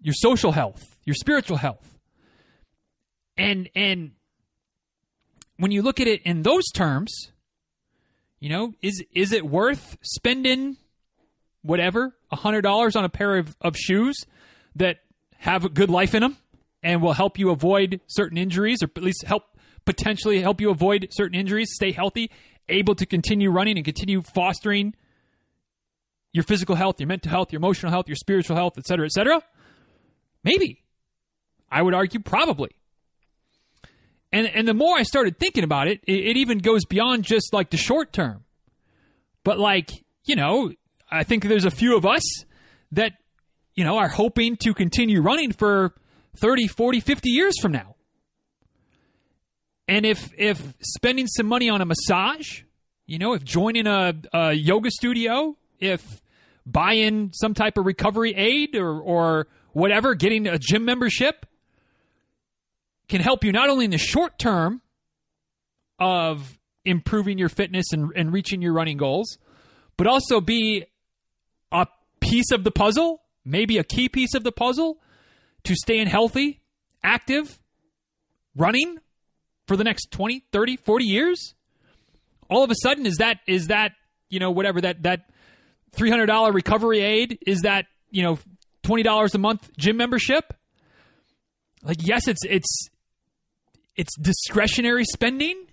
your 0.00 0.14
social 0.14 0.52
health, 0.52 0.96
your 1.04 1.14
spiritual 1.14 1.56
health. 1.56 1.98
And 3.36 3.68
and 3.74 4.12
when 5.56 5.70
you 5.70 5.82
look 5.82 6.00
at 6.00 6.06
it 6.06 6.22
in 6.22 6.42
those 6.42 6.64
terms, 6.74 7.30
you 8.40 8.48
know, 8.48 8.74
is 8.82 9.02
is 9.12 9.32
it 9.32 9.44
worth 9.44 9.96
spending 10.02 10.76
whatever 11.62 12.14
a 12.30 12.36
hundred 12.36 12.62
dollars 12.62 12.94
on 12.94 13.04
a 13.04 13.08
pair 13.08 13.38
of, 13.38 13.56
of 13.60 13.76
shoes 13.76 14.16
that 14.76 14.98
have 15.38 15.64
a 15.64 15.68
good 15.68 15.90
life 15.90 16.14
in 16.14 16.20
them 16.20 16.36
and 16.84 17.02
will 17.02 17.14
help 17.14 17.38
you 17.38 17.50
avoid 17.50 18.00
certain 18.06 18.38
injuries 18.38 18.82
or 18.82 18.90
at 18.94 19.02
least 19.02 19.24
help 19.26 19.44
potentially 19.86 20.40
help 20.40 20.60
you 20.60 20.70
avoid 20.70 21.08
certain 21.10 21.38
injuries, 21.38 21.70
stay 21.72 21.90
healthy, 21.90 22.30
able 22.68 22.94
to 22.94 23.06
continue 23.06 23.50
running 23.50 23.76
and 23.76 23.84
continue 23.84 24.22
fostering 24.22 24.94
your 26.32 26.44
physical 26.44 26.74
health, 26.74 27.00
your 27.00 27.08
mental 27.08 27.30
health, 27.30 27.52
your 27.52 27.58
emotional 27.58 27.90
health, 27.90 28.06
your 28.06 28.16
spiritual 28.16 28.56
health, 28.56 28.74
et 28.76 28.86
cetera, 28.86 29.06
et 29.06 29.12
cetera? 29.12 29.42
Maybe. 30.44 30.82
I 31.70 31.82
would 31.82 31.94
argue 31.94 32.20
probably. 32.20 32.70
And 34.30 34.46
and 34.48 34.68
the 34.68 34.74
more 34.74 34.96
I 34.96 35.04
started 35.04 35.38
thinking 35.38 35.64
about 35.64 35.88
it, 35.88 36.00
it, 36.06 36.18
it 36.18 36.36
even 36.36 36.58
goes 36.58 36.84
beyond 36.84 37.24
just 37.24 37.52
like 37.52 37.70
the 37.70 37.76
short 37.76 38.12
term. 38.12 38.44
But 39.42 39.58
like, 39.58 39.90
you 40.24 40.36
know, 40.36 40.72
I 41.10 41.24
think 41.24 41.44
there's 41.44 41.64
a 41.64 41.70
few 41.70 41.96
of 41.96 42.04
us 42.04 42.22
that, 42.92 43.12
you 43.74 43.84
know, 43.84 43.96
are 43.96 44.08
hoping 44.08 44.56
to 44.64 44.74
continue 44.74 45.20
running 45.20 45.52
for 45.52 45.94
30, 46.36 46.68
40, 46.68 47.00
50 47.00 47.30
years 47.30 47.54
from 47.60 47.72
now. 47.72 47.96
And 49.86 50.06
if 50.06 50.30
if 50.38 50.60
spending 50.80 51.26
some 51.26 51.46
money 51.46 51.68
on 51.68 51.80
a 51.80 51.84
massage, 51.84 52.62
you 53.06 53.18
know, 53.18 53.34
if 53.34 53.44
joining 53.44 53.86
a, 53.86 54.14
a 54.32 54.52
yoga 54.52 54.90
studio, 54.90 55.56
if 55.78 56.22
buying 56.64 57.30
some 57.34 57.52
type 57.52 57.76
of 57.76 57.84
recovery 57.84 58.34
aid 58.34 58.76
or 58.76 58.98
or 59.00 59.46
whatever, 59.72 60.14
getting 60.14 60.46
a 60.46 60.58
gym 60.58 60.84
membership 60.84 61.44
can 63.08 63.20
help 63.20 63.44
you 63.44 63.52
not 63.52 63.68
only 63.68 63.84
in 63.84 63.90
the 63.90 63.98
short 63.98 64.38
term 64.38 64.80
of 65.98 66.58
improving 66.86 67.38
your 67.38 67.48
fitness 67.48 67.92
and, 67.92 68.10
and 68.16 68.32
reaching 68.32 68.62
your 68.62 68.72
running 68.72 68.96
goals, 68.96 69.38
but 69.96 70.06
also 70.06 70.40
be 70.40 70.84
a 71.70 71.86
piece 72.20 72.50
of 72.50 72.64
the 72.64 72.70
puzzle, 72.70 73.22
maybe 73.44 73.76
a 73.76 73.84
key 73.84 74.08
piece 74.08 74.34
of 74.34 74.44
the 74.44 74.52
puzzle 74.52 74.98
to 75.64 75.74
staying 75.74 76.06
healthy, 76.06 76.60
active, 77.02 77.58
running 78.56 78.98
for 79.66 79.76
the 79.76 79.84
next 79.84 80.10
20, 80.10 80.44
30, 80.52 80.76
40 80.76 81.04
years? 81.04 81.54
All 82.48 82.62
of 82.62 82.70
a 82.70 82.74
sudden 82.82 83.06
is 83.06 83.16
that 83.16 83.38
is 83.46 83.68
that, 83.68 83.92
you 84.28 84.38
know, 84.38 84.50
whatever 84.50 84.80
that 84.80 85.02
that 85.02 85.30
$300 85.96 86.52
recovery 86.52 87.00
aid 87.00 87.38
is 87.46 87.62
that, 87.62 87.86
you 88.10 88.22
know, 88.22 88.38
$20 88.82 89.34
a 89.34 89.38
month 89.38 89.70
gym 89.76 89.96
membership? 89.96 90.52
Like 91.82 91.98
yes, 92.00 92.28
it's 92.28 92.44
it's 92.44 92.88
it's 93.96 94.16
discretionary 94.18 95.04
spending, 95.04 95.66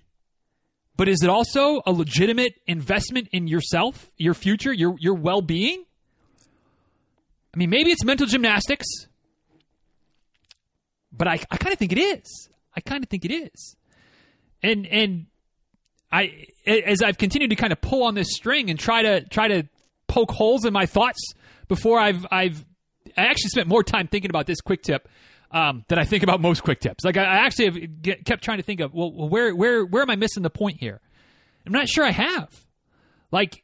but 0.95 1.07
is 1.07 1.23
it 1.23 1.29
also 1.29 1.81
a 1.85 1.91
legitimate 1.91 2.53
investment 2.67 3.29
in 3.31 3.47
yourself, 3.47 4.11
your 4.17 4.33
future, 4.33 4.73
your 4.73 4.95
your 4.99 5.15
well-being? 5.15 5.83
I 7.53 7.57
mean, 7.57 7.69
maybe 7.69 7.91
it's 7.91 8.03
mental 8.05 8.27
gymnastics, 8.27 8.87
but 11.11 11.27
I, 11.27 11.39
I 11.49 11.57
kind 11.57 11.73
of 11.73 11.79
think 11.79 11.91
it 11.91 11.99
is. 11.99 12.49
I 12.75 12.81
kind 12.81 13.03
of 13.03 13.09
think 13.09 13.25
it 13.25 13.31
is. 13.31 13.75
And 14.63 14.85
and 14.87 15.25
I 16.11 16.45
as 16.65 17.01
I've 17.01 17.17
continued 17.17 17.49
to 17.49 17.55
kind 17.55 17.73
of 17.73 17.81
pull 17.81 18.03
on 18.03 18.15
this 18.15 18.33
string 18.33 18.69
and 18.69 18.79
try 18.79 19.01
to 19.01 19.21
try 19.25 19.47
to 19.47 19.63
poke 20.07 20.31
holes 20.31 20.65
in 20.65 20.73
my 20.73 20.85
thoughts 20.85 21.33
before 21.67 21.99
I've 21.99 22.25
I've 22.31 22.65
I 23.17 23.25
actually 23.25 23.49
spent 23.49 23.67
more 23.67 23.83
time 23.83 24.07
thinking 24.07 24.29
about 24.29 24.45
this 24.45 24.61
quick 24.61 24.83
tip 24.83 25.07
um, 25.51 25.83
than 25.87 25.99
I 25.99 26.05
think 26.05 26.23
about 26.23 26.39
most 26.39 26.63
quick 26.63 26.79
tips. 26.79 27.03
Like 27.03 27.17
I, 27.17 27.23
I 27.23 27.37
actually 27.45 27.65
have 27.65 28.01
get, 28.01 28.25
kept 28.25 28.43
trying 28.43 28.57
to 28.57 28.63
think 28.63 28.79
of 28.79 28.93
well, 28.93 29.11
where 29.11 29.55
where 29.55 29.85
where 29.85 30.01
am 30.01 30.09
I 30.09 30.15
missing 30.15 30.43
the 30.43 30.49
point 30.49 30.77
here? 30.79 31.01
I'm 31.65 31.73
not 31.73 31.87
sure 31.87 32.05
I 32.05 32.11
have. 32.11 32.49
Like, 33.31 33.63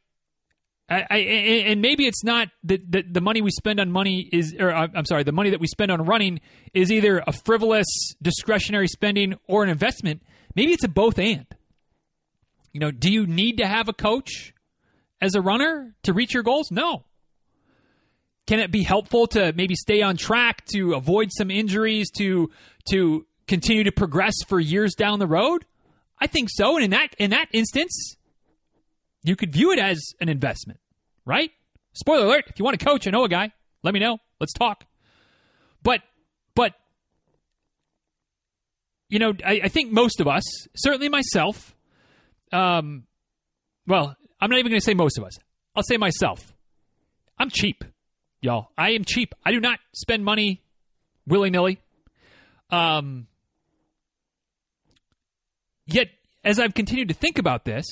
I, 0.90 1.06
I 1.10 1.16
and 1.16 1.82
maybe 1.82 2.06
it's 2.06 2.24
not 2.24 2.48
that 2.64 2.90
the, 2.90 3.02
the 3.02 3.20
money 3.20 3.42
we 3.42 3.50
spend 3.50 3.78
on 3.78 3.90
money 3.90 4.28
is, 4.32 4.54
or 4.58 4.70
uh, 4.70 4.88
I'm 4.94 5.04
sorry, 5.04 5.22
the 5.22 5.32
money 5.32 5.50
that 5.50 5.60
we 5.60 5.66
spend 5.66 5.90
on 5.90 6.04
running 6.04 6.40
is 6.72 6.90
either 6.90 7.22
a 7.26 7.32
frivolous 7.32 7.86
discretionary 8.22 8.88
spending 8.88 9.34
or 9.46 9.62
an 9.62 9.68
investment. 9.68 10.22
Maybe 10.54 10.72
it's 10.72 10.84
a 10.84 10.88
both 10.88 11.18
and. 11.18 11.46
You 12.72 12.80
know, 12.80 12.90
do 12.90 13.12
you 13.12 13.26
need 13.26 13.58
to 13.58 13.66
have 13.66 13.88
a 13.88 13.92
coach 13.92 14.54
as 15.20 15.34
a 15.34 15.40
runner 15.40 15.94
to 16.04 16.12
reach 16.12 16.32
your 16.32 16.42
goals? 16.42 16.70
No. 16.70 17.04
Can 18.46 18.60
it 18.60 18.70
be 18.70 18.82
helpful 18.82 19.26
to 19.28 19.52
maybe 19.52 19.74
stay 19.74 20.00
on 20.00 20.16
track 20.16 20.64
to 20.72 20.94
avoid 20.94 21.28
some 21.32 21.50
injuries 21.50 22.10
to 22.12 22.50
to 22.90 23.26
continue 23.46 23.84
to 23.84 23.92
progress 23.92 24.34
for 24.46 24.58
years 24.58 24.94
down 24.94 25.18
the 25.18 25.26
road? 25.26 25.66
I 26.18 26.28
think 26.28 26.48
so. 26.50 26.76
And 26.76 26.84
in 26.84 26.90
that 26.92 27.08
in 27.18 27.30
that 27.30 27.48
instance, 27.52 28.16
you 29.22 29.36
could 29.36 29.52
view 29.52 29.72
it 29.72 29.78
as 29.78 30.00
an 30.20 30.28
investment, 30.28 30.80
right? 31.24 31.50
Spoiler 31.92 32.26
alert, 32.26 32.44
if 32.48 32.58
you 32.58 32.64
want 32.64 32.78
to 32.78 32.84
coach, 32.84 33.06
I 33.06 33.10
know 33.10 33.24
a 33.24 33.28
guy. 33.28 33.52
Let 33.82 33.94
me 33.94 34.00
know. 34.00 34.18
Let's 34.40 34.52
talk. 34.52 34.84
But 35.82 36.02
but 36.54 36.74
you 39.08 39.18
know, 39.18 39.32
I, 39.44 39.60
I 39.64 39.68
think 39.68 39.92
most 39.92 40.20
of 40.20 40.28
us, 40.28 40.42
certainly 40.76 41.08
myself, 41.08 41.74
um, 42.52 43.04
well, 43.86 44.16
I'm 44.40 44.50
not 44.50 44.58
even 44.58 44.70
going 44.70 44.80
to 44.80 44.84
say 44.84 44.94
most 44.94 45.18
of 45.18 45.24
us. 45.24 45.38
I'll 45.74 45.82
say 45.82 45.96
myself. 45.96 46.52
I'm 47.38 47.50
cheap 47.50 47.84
y'all. 48.40 48.70
I 48.76 48.90
am 48.90 49.04
cheap. 49.04 49.34
I 49.44 49.52
do 49.52 49.60
not 49.60 49.78
spend 49.94 50.24
money 50.24 50.62
willy 51.26 51.50
nilly. 51.50 51.80
Um, 52.70 53.26
yet, 55.86 56.08
as 56.44 56.58
I've 56.58 56.74
continued 56.74 57.08
to 57.08 57.14
think 57.14 57.38
about 57.38 57.64
this 57.64 57.84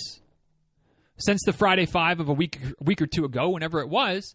since 1.18 1.42
the 1.44 1.52
Friday 1.52 1.86
Five 1.86 2.20
of 2.20 2.28
a 2.28 2.32
week 2.32 2.58
week 2.80 3.02
or 3.02 3.06
two 3.06 3.24
ago, 3.24 3.50
whenever 3.50 3.80
it 3.80 3.88
was, 3.88 4.34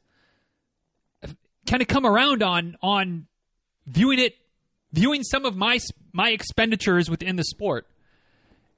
kind 1.65 1.81
of 1.81 1.87
come 1.87 2.05
around 2.05 2.43
on 2.43 2.77
on 2.81 3.27
viewing 3.85 4.19
it, 4.19 4.35
viewing 4.91 5.23
some 5.23 5.45
of 5.45 5.55
my 5.55 5.79
my 6.13 6.29
expenditures 6.29 7.09
within 7.09 7.35
the 7.35 7.43
sport 7.43 7.87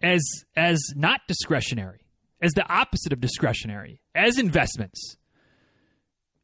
as 0.01 0.21
as 0.55 0.79
not 0.95 1.21
discretionary, 1.27 2.05
as 2.41 2.51
the 2.53 2.67
opposite 2.67 3.13
of 3.13 3.21
discretionary, 3.21 4.01
as 4.15 4.37
investments 4.37 5.17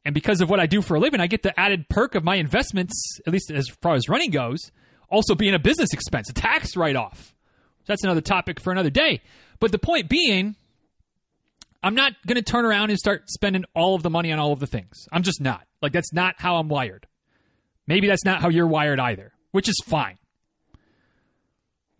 and 0.05 0.13
because 0.13 0.41
of 0.41 0.49
what 0.49 0.59
I 0.59 0.65
do 0.65 0.81
for 0.81 0.95
a 0.95 0.99
living, 0.99 1.19
I 1.19 1.27
get 1.27 1.43
the 1.43 1.57
added 1.59 1.89
perk 1.89 2.15
of 2.15 2.23
my 2.23 2.35
investments, 2.35 3.19
at 3.27 3.33
least 3.33 3.51
as 3.51 3.67
far 3.81 3.95
as 3.95 4.09
running 4.09 4.31
goes, 4.31 4.71
also 5.09 5.35
being 5.35 5.53
a 5.53 5.59
business 5.59 5.93
expense, 5.93 6.29
a 6.29 6.33
tax 6.33 6.75
write 6.75 6.95
off. 6.95 7.35
That's 7.85 8.03
another 8.03 8.21
topic 8.21 8.59
for 8.59 8.71
another 8.71 8.89
day. 8.89 9.21
But 9.59 9.71
the 9.71 9.79
point 9.79 10.09
being, 10.09 10.55
I'm 11.81 11.95
not 11.95 12.13
going 12.27 12.35
to 12.35 12.41
turn 12.41 12.65
around 12.65 12.89
and 12.89 12.99
start 12.99 13.29
spending 13.29 13.63
all 13.73 13.95
of 13.95 14.03
the 14.03 14.09
money 14.09 14.31
on 14.31 14.39
all 14.39 14.51
of 14.51 14.59
the 14.59 14.67
things. 14.67 15.07
I'm 15.11 15.23
just 15.23 15.39
not. 15.39 15.65
Like, 15.81 15.93
that's 15.93 16.11
not 16.13 16.35
how 16.37 16.57
I'm 16.57 16.67
wired. 16.67 17.07
Maybe 17.87 18.07
that's 18.07 18.25
not 18.25 18.41
how 18.41 18.49
you're 18.49 18.67
wired 18.67 18.99
either, 18.99 19.31
which 19.51 19.69
is 19.69 19.81
fine. 19.85 20.17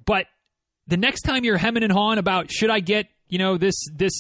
But 0.06 0.26
the 0.88 0.98
next 0.98 1.22
time 1.22 1.46
you're 1.46 1.58
hemming 1.58 1.84
and 1.84 1.92
hawing 1.92 2.18
about 2.18 2.52
should 2.52 2.70
I 2.70 2.80
get, 2.80 3.08
you 3.28 3.40
know, 3.40 3.58
this, 3.58 3.76
this, 3.96 4.14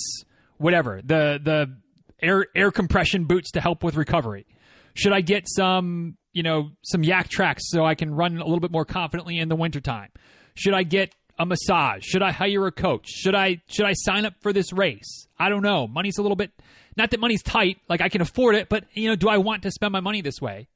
whatever, 0.57 1.01
the, 1.03 1.39
the, 1.43 1.75
air 2.21 2.47
air 2.55 2.71
compression 2.71 3.25
boots 3.25 3.51
to 3.51 3.61
help 3.61 3.83
with 3.83 3.95
recovery? 3.95 4.45
Should 4.93 5.13
I 5.13 5.21
get 5.21 5.47
some, 5.47 6.17
you 6.33 6.43
know, 6.43 6.71
some 6.83 7.01
Yaktrax 7.01 7.59
so 7.59 7.85
I 7.85 7.95
can 7.95 8.13
run 8.13 8.37
a 8.37 8.43
little 8.43 8.59
bit 8.59 8.71
more 8.71 8.85
confidently 8.85 9.37
in 9.37 9.49
the 9.49 9.55
wintertime? 9.55 10.09
Should 10.55 10.73
I 10.73 10.83
get 10.83 11.15
a 11.39 11.45
massage? 11.45 12.03
Should 12.03 12.21
I 12.21 12.31
hire 12.31 12.67
a 12.67 12.71
coach? 12.71 13.07
Should 13.07 13.33
I 13.33 13.61
should 13.67 13.85
I 13.85 13.93
sign 13.93 14.25
up 14.25 14.33
for 14.41 14.53
this 14.53 14.73
race? 14.73 15.27
I 15.39 15.49
don't 15.49 15.63
know. 15.63 15.87
Money's 15.87 16.17
a 16.17 16.21
little 16.21 16.35
bit 16.35 16.51
not 16.97 17.11
that 17.11 17.19
money's 17.19 17.41
tight, 17.41 17.77
like 17.87 18.01
I 18.01 18.09
can 18.09 18.21
afford 18.21 18.55
it, 18.55 18.67
but 18.67 18.83
you 18.93 19.07
know, 19.07 19.15
do 19.15 19.29
I 19.29 19.37
want 19.37 19.63
to 19.63 19.71
spend 19.71 19.93
my 19.93 20.01
money 20.01 20.21
this 20.21 20.41
way? 20.41 20.67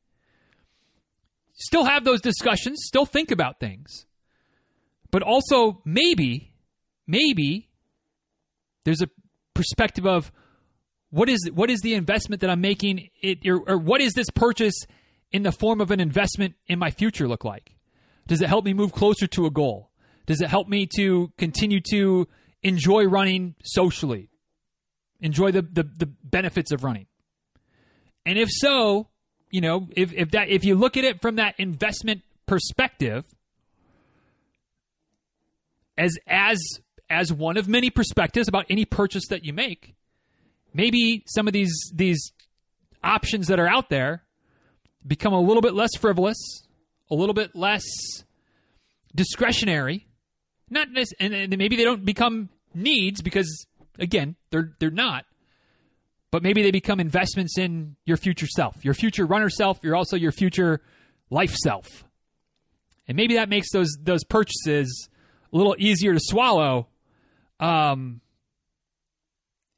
Still 1.53 1.83
have 1.83 2.05
those 2.05 2.21
discussions, 2.21 2.79
still 2.85 3.05
think 3.05 3.29
about 3.29 3.59
things. 3.59 4.05
But 5.11 5.21
also 5.21 5.81
maybe 5.85 6.53
maybe 7.05 7.69
there's 8.85 9.01
a 9.01 9.09
perspective 9.53 10.07
of 10.07 10.31
what 11.09 11.29
is 11.29 11.51
what 11.53 11.69
is 11.69 11.81
the 11.81 11.93
investment 11.93 12.41
that 12.41 12.49
I'm 12.49 12.61
making 12.61 13.09
it 13.21 13.45
or, 13.45 13.59
or 13.67 13.77
what 13.77 14.01
is 14.01 14.13
this 14.13 14.29
purchase 14.29 14.75
in 15.31 15.43
the 15.43 15.51
form 15.51 15.81
of 15.81 15.91
an 15.91 15.99
investment 15.99 16.55
in 16.67 16.79
my 16.79 16.89
future 16.89 17.27
look 17.27 17.43
like? 17.43 17.75
Does 18.27 18.41
it 18.41 18.47
help 18.47 18.63
me 18.63 18.73
move 18.73 18.93
closer 18.93 19.27
to 19.27 19.45
a 19.45 19.51
goal? 19.51 19.89
Does 20.25 20.41
it 20.41 20.49
help 20.49 20.67
me 20.67 20.87
to 20.97 21.31
continue 21.37 21.81
to 21.91 22.27
enjoy 22.63 23.05
running 23.05 23.55
socially, 23.63 24.29
enjoy 25.19 25.51
the, 25.51 25.61
the, 25.61 25.83
the 25.83 26.05
benefits 26.23 26.71
of 26.71 26.83
running. 26.83 27.07
And 28.25 28.37
if 28.37 28.49
so, 28.49 29.09
you 29.51 29.61
know, 29.61 29.87
if, 29.95 30.13
if 30.13 30.31
that 30.31 30.49
if 30.49 30.63
you 30.63 30.75
look 30.75 30.97
at 30.97 31.03
it 31.03 31.21
from 31.21 31.35
that 31.35 31.55
investment 31.57 32.21
perspective, 32.45 33.25
as 35.97 36.17
as 36.25 36.59
as 37.09 37.31
one 37.31 37.57
of 37.57 37.67
many 37.67 37.89
perspectives 37.89 38.47
about 38.47 38.65
any 38.69 38.85
purchase 38.85 39.27
that 39.29 39.43
you 39.43 39.53
make, 39.53 39.93
maybe 40.73 41.23
some 41.27 41.47
of 41.47 41.53
these 41.53 41.91
these 41.93 42.31
options 43.03 43.47
that 43.47 43.59
are 43.59 43.67
out 43.67 43.89
there 43.89 44.23
become 45.05 45.33
a 45.33 45.41
little 45.41 45.61
bit 45.61 45.73
less 45.73 45.91
frivolous, 45.99 46.37
a 47.11 47.15
little 47.15 47.35
bit 47.35 47.55
less 47.55 47.83
discretionary. 49.13 50.07
Not 50.73 50.87
and, 51.19 51.33
and 51.33 51.57
maybe 51.57 51.75
they 51.75 51.83
don't 51.83 52.03
become 52.03 52.49
needs 52.73 53.21
because 53.21 53.65
again, 53.99 54.35
they're 54.49 54.73
they're 54.79 54.91
not. 54.91 55.25
But 56.31 56.41
maybe 56.41 56.63
they 56.63 56.71
become 56.71 56.99
investments 56.99 57.59
in 57.59 57.95
your 58.05 58.17
future 58.17 58.47
self, 58.47 58.83
your 58.83 58.95
future 58.95 59.25
runner 59.25 59.49
self, 59.49 59.79
you're 59.83 59.95
also 59.95 60.15
your 60.15 60.31
future 60.31 60.81
life 61.29 61.53
self. 61.53 62.03
And 63.07 63.15
maybe 63.15 63.35
that 63.35 63.49
makes 63.49 63.71
those 63.71 63.95
those 64.01 64.23
purchases 64.23 65.09
a 65.51 65.57
little 65.57 65.75
easier 65.77 66.13
to 66.13 66.19
swallow 66.19 66.87
um, 67.59 68.21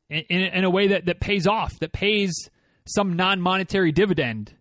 in, 0.10 0.24
in 0.30 0.64
a 0.64 0.70
way 0.70 0.88
that, 0.88 1.06
that 1.06 1.20
pays 1.20 1.46
off, 1.46 1.78
that 1.80 1.92
pays 1.92 2.34
some 2.88 3.16
non 3.16 3.42
monetary 3.42 3.92
dividend 3.92 4.54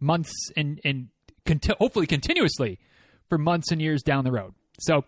months 0.00 0.32
and, 0.56 0.80
and 0.84 1.08
conti- 1.46 1.74
hopefully 1.78 2.06
continuously 2.06 2.78
for 3.28 3.38
months 3.38 3.70
and 3.70 3.80
years 3.80 4.02
down 4.02 4.24
the 4.24 4.32
road. 4.32 4.54
So 4.80 5.04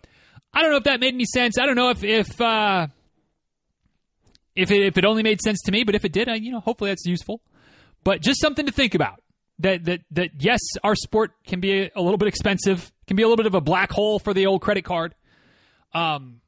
I 0.53 0.61
don't 0.61 0.71
know 0.71 0.77
if 0.77 0.83
that 0.83 0.99
made 0.99 1.13
any 1.13 1.25
sense. 1.25 1.57
I 1.57 1.65
don't 1.65 1.75
know 1.75 1.89
if 1.89 2.03
if 2.03 2.39
uh, 2.41 2.87
if 4.55 4.71
it, 4.71 4.85
if 4.85 4.97
it 4.97 5.05
only 5.05 5.23
made 5.23 5.41
sense 5.41 5.61
to 5.63 5.71
me, 5.71 5.83
but 5.83 5.95
if 5.95 6.03
it 6.03 6.11
did, 6.11 6.27
I, 6.27 6.35
you 6.35 6.51
know, 6.51 6.59
hopefully 6.59 6.91
that's 6.91 7.05
useful. 7.05 7.41
But 8.03 8.21
just 8.21 8.41
something 8.41 8.65
to 8.65 8.71
think 8.71 8.95
about. 8.95 9.21
That 9.59 9.85
that 9.85 10.01
that 10.11 10.29
yes, 10.39 10.59
our 10.83 10.95
sport 10.95 11.33
can 11.45 11.59
be 11.59 11.83
a, 11.83 11.91
a 11.95 12.01
little 12.01 12.17
bit 12.17 12.27
expensive, 12.27 12.91
can 13.07 13.15
be 13.15 13.23
a 13.23 13.27
little 13.27 13.37
bit 13.37 13.45
of 13.45 13.55
a 13.55 13.61
black 13.61 13.91
hole 13.91 14.19
for 14.19 14.33
the 14.33 14.47
old 14.47 14.61
credit 14.61 14.83
card. 14.83 15.13
Um, 15.93 16.41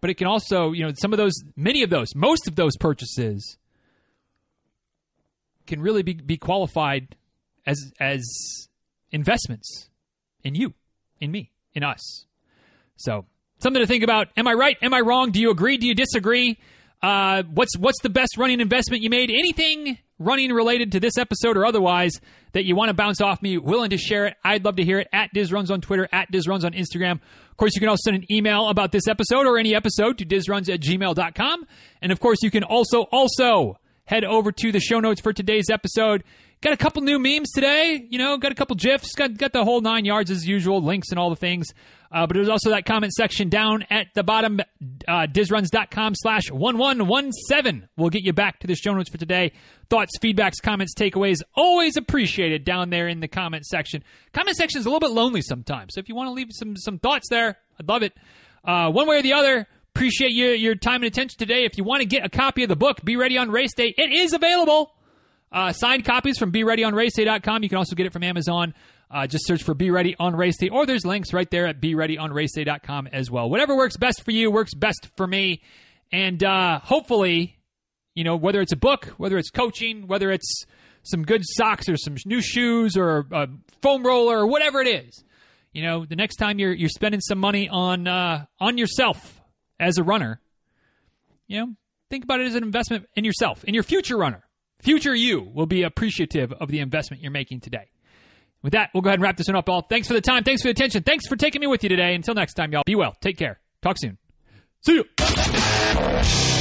but 0.00 0.10
it 0.10 0.14
can 0.14 0.26
also, 0.26 0.72
you 0.72 0.86
know, 0.86 0.92
some 0.96 1.12
of 1.12 1.18
those, 1.18 1.34
many 1.56 1.82
of 1.82 1.90
those, 1.90 2.14
most 2.14 2.48
of 2.48 2.56
those 2.56 2.76
purchases 2.78 3.58
can 5.66 5.82
really 5.82 6.02
be, 6.02 6.14
be 6.14 6.36
qualified 6.36 7.16
as 7.66 7.92
as 8.00 8.24
investments 9.12 9.90
in 10.42 10.54
you, 10.54 10.74
in 11.20 11.30
me, 11.30 11.50
in 11.74 11.82
us. 11.82 12.24
So 13.00 13.24
something 13.58 13.80
to 13.80 13.86
think 13.86 14.04
about. 14.04 14.28
Am 14.36 14.46
I 14.46 14.52
right? 14.52 14.76
Am 14.82 14.94
I 14.94 15.00
wrong? 15.00 15.30
Do 15.30 15.40
you 15.40 15.50
agree? 15.50 15.78
Do 15.78 15.86
you 15.86 15.94
disagree? 15.94 16.58
Uh, 17.02 17.42
what's 17.44 17.76
what's 17.78 18.00
the 18.02 18.10
best 18.10 18.36
running 18.36 18.60
investment 18.60 19.02
you 19.02 19.08
made? 19.10 19.30
Anything 19.30 19.98
running 20.18 20.52
related 20.52 20.92
to 20.92 21.00
this 21.00 21.16
episode 21.16 21.56
or 21.56 21.64
otherwise 21.64 22.20
that 22.52 22.66
you 22.66 22.76
want 22.76 22.90
to 22.90 22.94
bounce 22.94 23.22
off 23.22 23.40
me, 23.40 23.56
willing 23.56 23.88
to 23.88 23.96
share 23.96 24.26
it, 24.26 24.36
I'd 24.44 24.64
love 24.66 24.76
to 24.76 24.84
hear 24.84 24.98
it. 24.98 25.08
At 25.12 25.32
DizRuns 25.34 25.70
on 25.70 25.80
Twitter, 25.80 26.08
at 26.12 26.30
DizRuns 26.30 26.62
on 26.62 26.72
Instagram. 26.72 27.20
Of 27.50 27.56
course, 27.56 27.74
you 27.74 27.80
can 27.80 27.88
also 27.88 28.10
send 28.10 28.16
an 28.18 28.30
email 28.30 28.68
about 28.68 28.92
this 28.92 29.08
episode 29.08 29.46
or 29.46 29.56
any 29.56 29.74
episode 29.74 30.18
to 30.18 30.26
DizRuns 30.26 30.72
at 30.72 30.80
gmail.com. 30.80 31.66
And 32.02 32.12
of 32.12 32.20
course, 32.20 32.38
you 32.42 32.50
can 32.50 32.64
also, 32.64 33.02
also 33.04 33.78
head 34.04 34.24
over 34.24 34.52
to 34.52 34.72
the 34.72 34.80
show 34.80 35.00
notes 35.00 35.22
for 35.22 35.32
today's 35.32 35.70
episode. 35.70 36.22
Got 36.60 36.74
a 36.74 36.76
couple 36.76 37.00
new 37.00 37.18
memes 37.18 37.50
today, 37.52 38.06
you 38.10 38.18
know, 38.18 38.36
got 38.36 38.52
a 38.52 38.54
couple 38.54 38.76
GIFs, 38.76 39.14
got, 39.14 39.38
got 39.38 39.54
the 39.54 39.64
whole 39.64 39.80
nine 39.80 40.04
yards 40.04 40.30
as 40.30 40.46
usual, 40.46 40.82
links 40.82 41.08
and 41.10 41.18
all 41.18 41.30
the 41.30 41.36
things. 41.36 41.68
Uh, 42.12 42.26
but 42.26 42.34
there's 42.34 42.48
also 42.48 42.70
that 42.70 42.84
comment 42.84 43.12
section 43.12 43.48
down 43.48 43.84
at 43.88 44.08
the 44.14 44.24
bottom, 44.24 44.60
uh, 45.06 45.26
dizruns.com 45.30 46.14
slash 46.16 46.50
1117. 46.50 47.88
We'll 47.96 48.10
get 48.10 48.24
you 48.24 48.32
back 48.32 48.58
to 48.60 48.66
the 48.66 48.74
show 48.74 48.92
notes 48.92 49.10
for 49.10 49.18
today. 49.18 49.52
Thoughts, 49.90 50.18
feedbacks, 50.18 50.60
comments, 50.60 50.94
takeaways, 50.94 51.38
always 51.54 51.96
appreciated 51.96 52.64
down 52.64 52.90
there 52.90 53.06
in 53.06 53.20
the 53.20 53.28
comment 53.28 53.64
section. 53.64 54.02
Comment 54.32 54.56
section 54.56 54.80
is 54.80 54.86
a 54.86 54.88
little 54.88 55.00
bit 55.00 55.12
lonely 55.12 55.40
sometimes. 55.40 55.94
So 55.94 56.00
if 56.00 56.08
you 56.08 56.16
want 56.16 56.28
to 56.28 56.32
leave 56.32 56.48
some, 56.50 56.76
some 56.76 56.98
thoughts 56.98 57.28
there, 57.30 57.58
I'd 57.78 57.88
love 57.88 58.02
it. 58.02 58.12
Uh, 58.64 58.90
one 58.90 59.06
way 59.06 59.18
or 59.18 59.22
the 59.22 59.34
other, 59.34 59.68
appreciate 59.94 60.32
your, 60.32 60.54
your 60.54 60.74
time 60.74 60.96
and 60.96 61.04
attention 61.04 61.38
today. 61.38 61.64
If 61.64 61.78
you 61.78 61.84
want 61.84 62.00
to 62.00 62.06
get 62.06 62.24
a 62.24 62.28
copy 62.28 62.64
of 62.64 62.68
the 62.68 62.76
book, 62.76 63.04
Be 63.04 63.16
Ready 63.16 63.38
on 63.38 63.50
Race 63.52 63.74
Day, 63.74 63.94
it 63.96 64.12
is 64.12 64.32
available. 64.32 64.94
Uh, 65.52 65.72
signed 65.72 66.04
copies 66.04 66.38
from 66.38 66.52
BeReadyOnRaceDay.com. 66.52 67.62
You 67.62 67.68
can 67.68 67.78
also 67.78 67.96
get 67.96 68.06
it 68.06 68.12
from 68.12 68.22
Amazon. 68.22 68.74
Uh, 69.10 69.26
just 69.26 69.46
search 69.46 69.64
for 69.64 69.74
Be 69.74 69.90
Ready 69.90 70.14
on 70.20 70.36
Race 70.36 70.56
Day, 70.56 70.68
or 70.68 70.86
there's 70.86 71.04
links 71.04 71.32
right 71.32 71.50
there 71.50 71.66
at 71.66 71.80
BeReadyOnRaceDay.com 71.80 73.08
as 73.08 73.30
well. 73.30 73.50
Whatever 73.50 73.76
works 73.76 73.96
best 73.96 74.22
for 74.24 74.30
you 74.30 74.50
works 74.52 74.72
best 74.72 75.08
for 75.16 75.26
me. 75.26 75.62
And 76.12 76.42
uh, 76.44 76.78
hopefully, 76.78 77.58
you 78.14 78.22
know, 78.22 78.36
whether 78.36 78.60
it's 78.60 78.72
a 78.72 78.76
book, 78.76 79.06
whether 79.16 79.36
it's 79.36 79.50
coaching, 79.50 80.06
whether 80.06 80.30
it's 80.30 80.64
some 81.02 81.24
good 81.24 81.42
socks 81.44 81.88
or 81.88 81.96
some 81.96 82.16
new 82.24 82.40
shoes 82.40 82.96
or 82.96 83.26
a 83.32 83.48
foam 83.82 84.06
roller 84.06 84.38
or 84.38 84.46
whatever 84.46 84.80
it 84.80 84.86
is, 84.86 85.24
you 85.72 85.82
know, 85.82 86.04
the 86.04 86.16
next 86.16 86.36
time 86.36 86.58
you're 86.58 86.72
you're 86.72 86.88
spending 86.88 87.20
some 87.20 87.38
money 87.38 87.68
on 87.68 88.06
uh, 88.06 88.44
on 88.58 88.78
yourself 88.78 89.40
as 89.78 89.98
a 89.98 90.02
runner, 90.02 90.40
you 91.46 91.58
know, 91.58 91.74
think 92.10 92.24
about 92.24 92.40
it 92.40 92.46
as 92.46 92.54
an 92.54 92.62
investment 92.62 93.06
in 93.14 93.24
yourself, 93.24 93.64
in 93.64 93.74
your 93.74 93.82
future 93.82 94.16
runner. 94.16 94.44
Future 94.80 95.14
you 95.14 95.42
will 95.42 95.66
be 95.66 95.82
appreciative 95.82 96.52
of 96.52 96.68
the 96.68 96.80
investment 96.80 97.22
you're 97.22 97.30
making 97.30 97.60
today. 97.60 97.90
With 98.62 98.72
that, 98.74 98.90
we'll 98.92 99.00
go 99.02 99.08
ahead 99.08 99.18
and 99.18 99.22
wrap 99.22 99.36
this 99.36 99.48
one 99.48 99.56
up, 99.56 99.68
all. 99.68 99.82
Thanks 99.82 100.06
for 100.08 100.14
the 100.14 100.20
time. 100.20 100.44
Thanks 100.44 100.62
for 100.62 100.68
the 100.68 100.72
attention. 100.72 101.02
Thanks 101.02 101.26
for 101.26 101.36
taking 101.36 101.60
me 101.60 101.66
with 101.66 101.82
you 101.82 101.88
today. 101.88 102.14
Until 102.14 102.34
next 102.34 102.54
time, 102.54 102.72
y'all, 102.72 102.82
be 102.84 102.94
well. 102.94 103.16
Take 103.20 103.38
care. 103.38 103.58
Talk 103.82 103.96
soon. 103.98 104.18
See 104.82 104.94
you. 104.94 106.59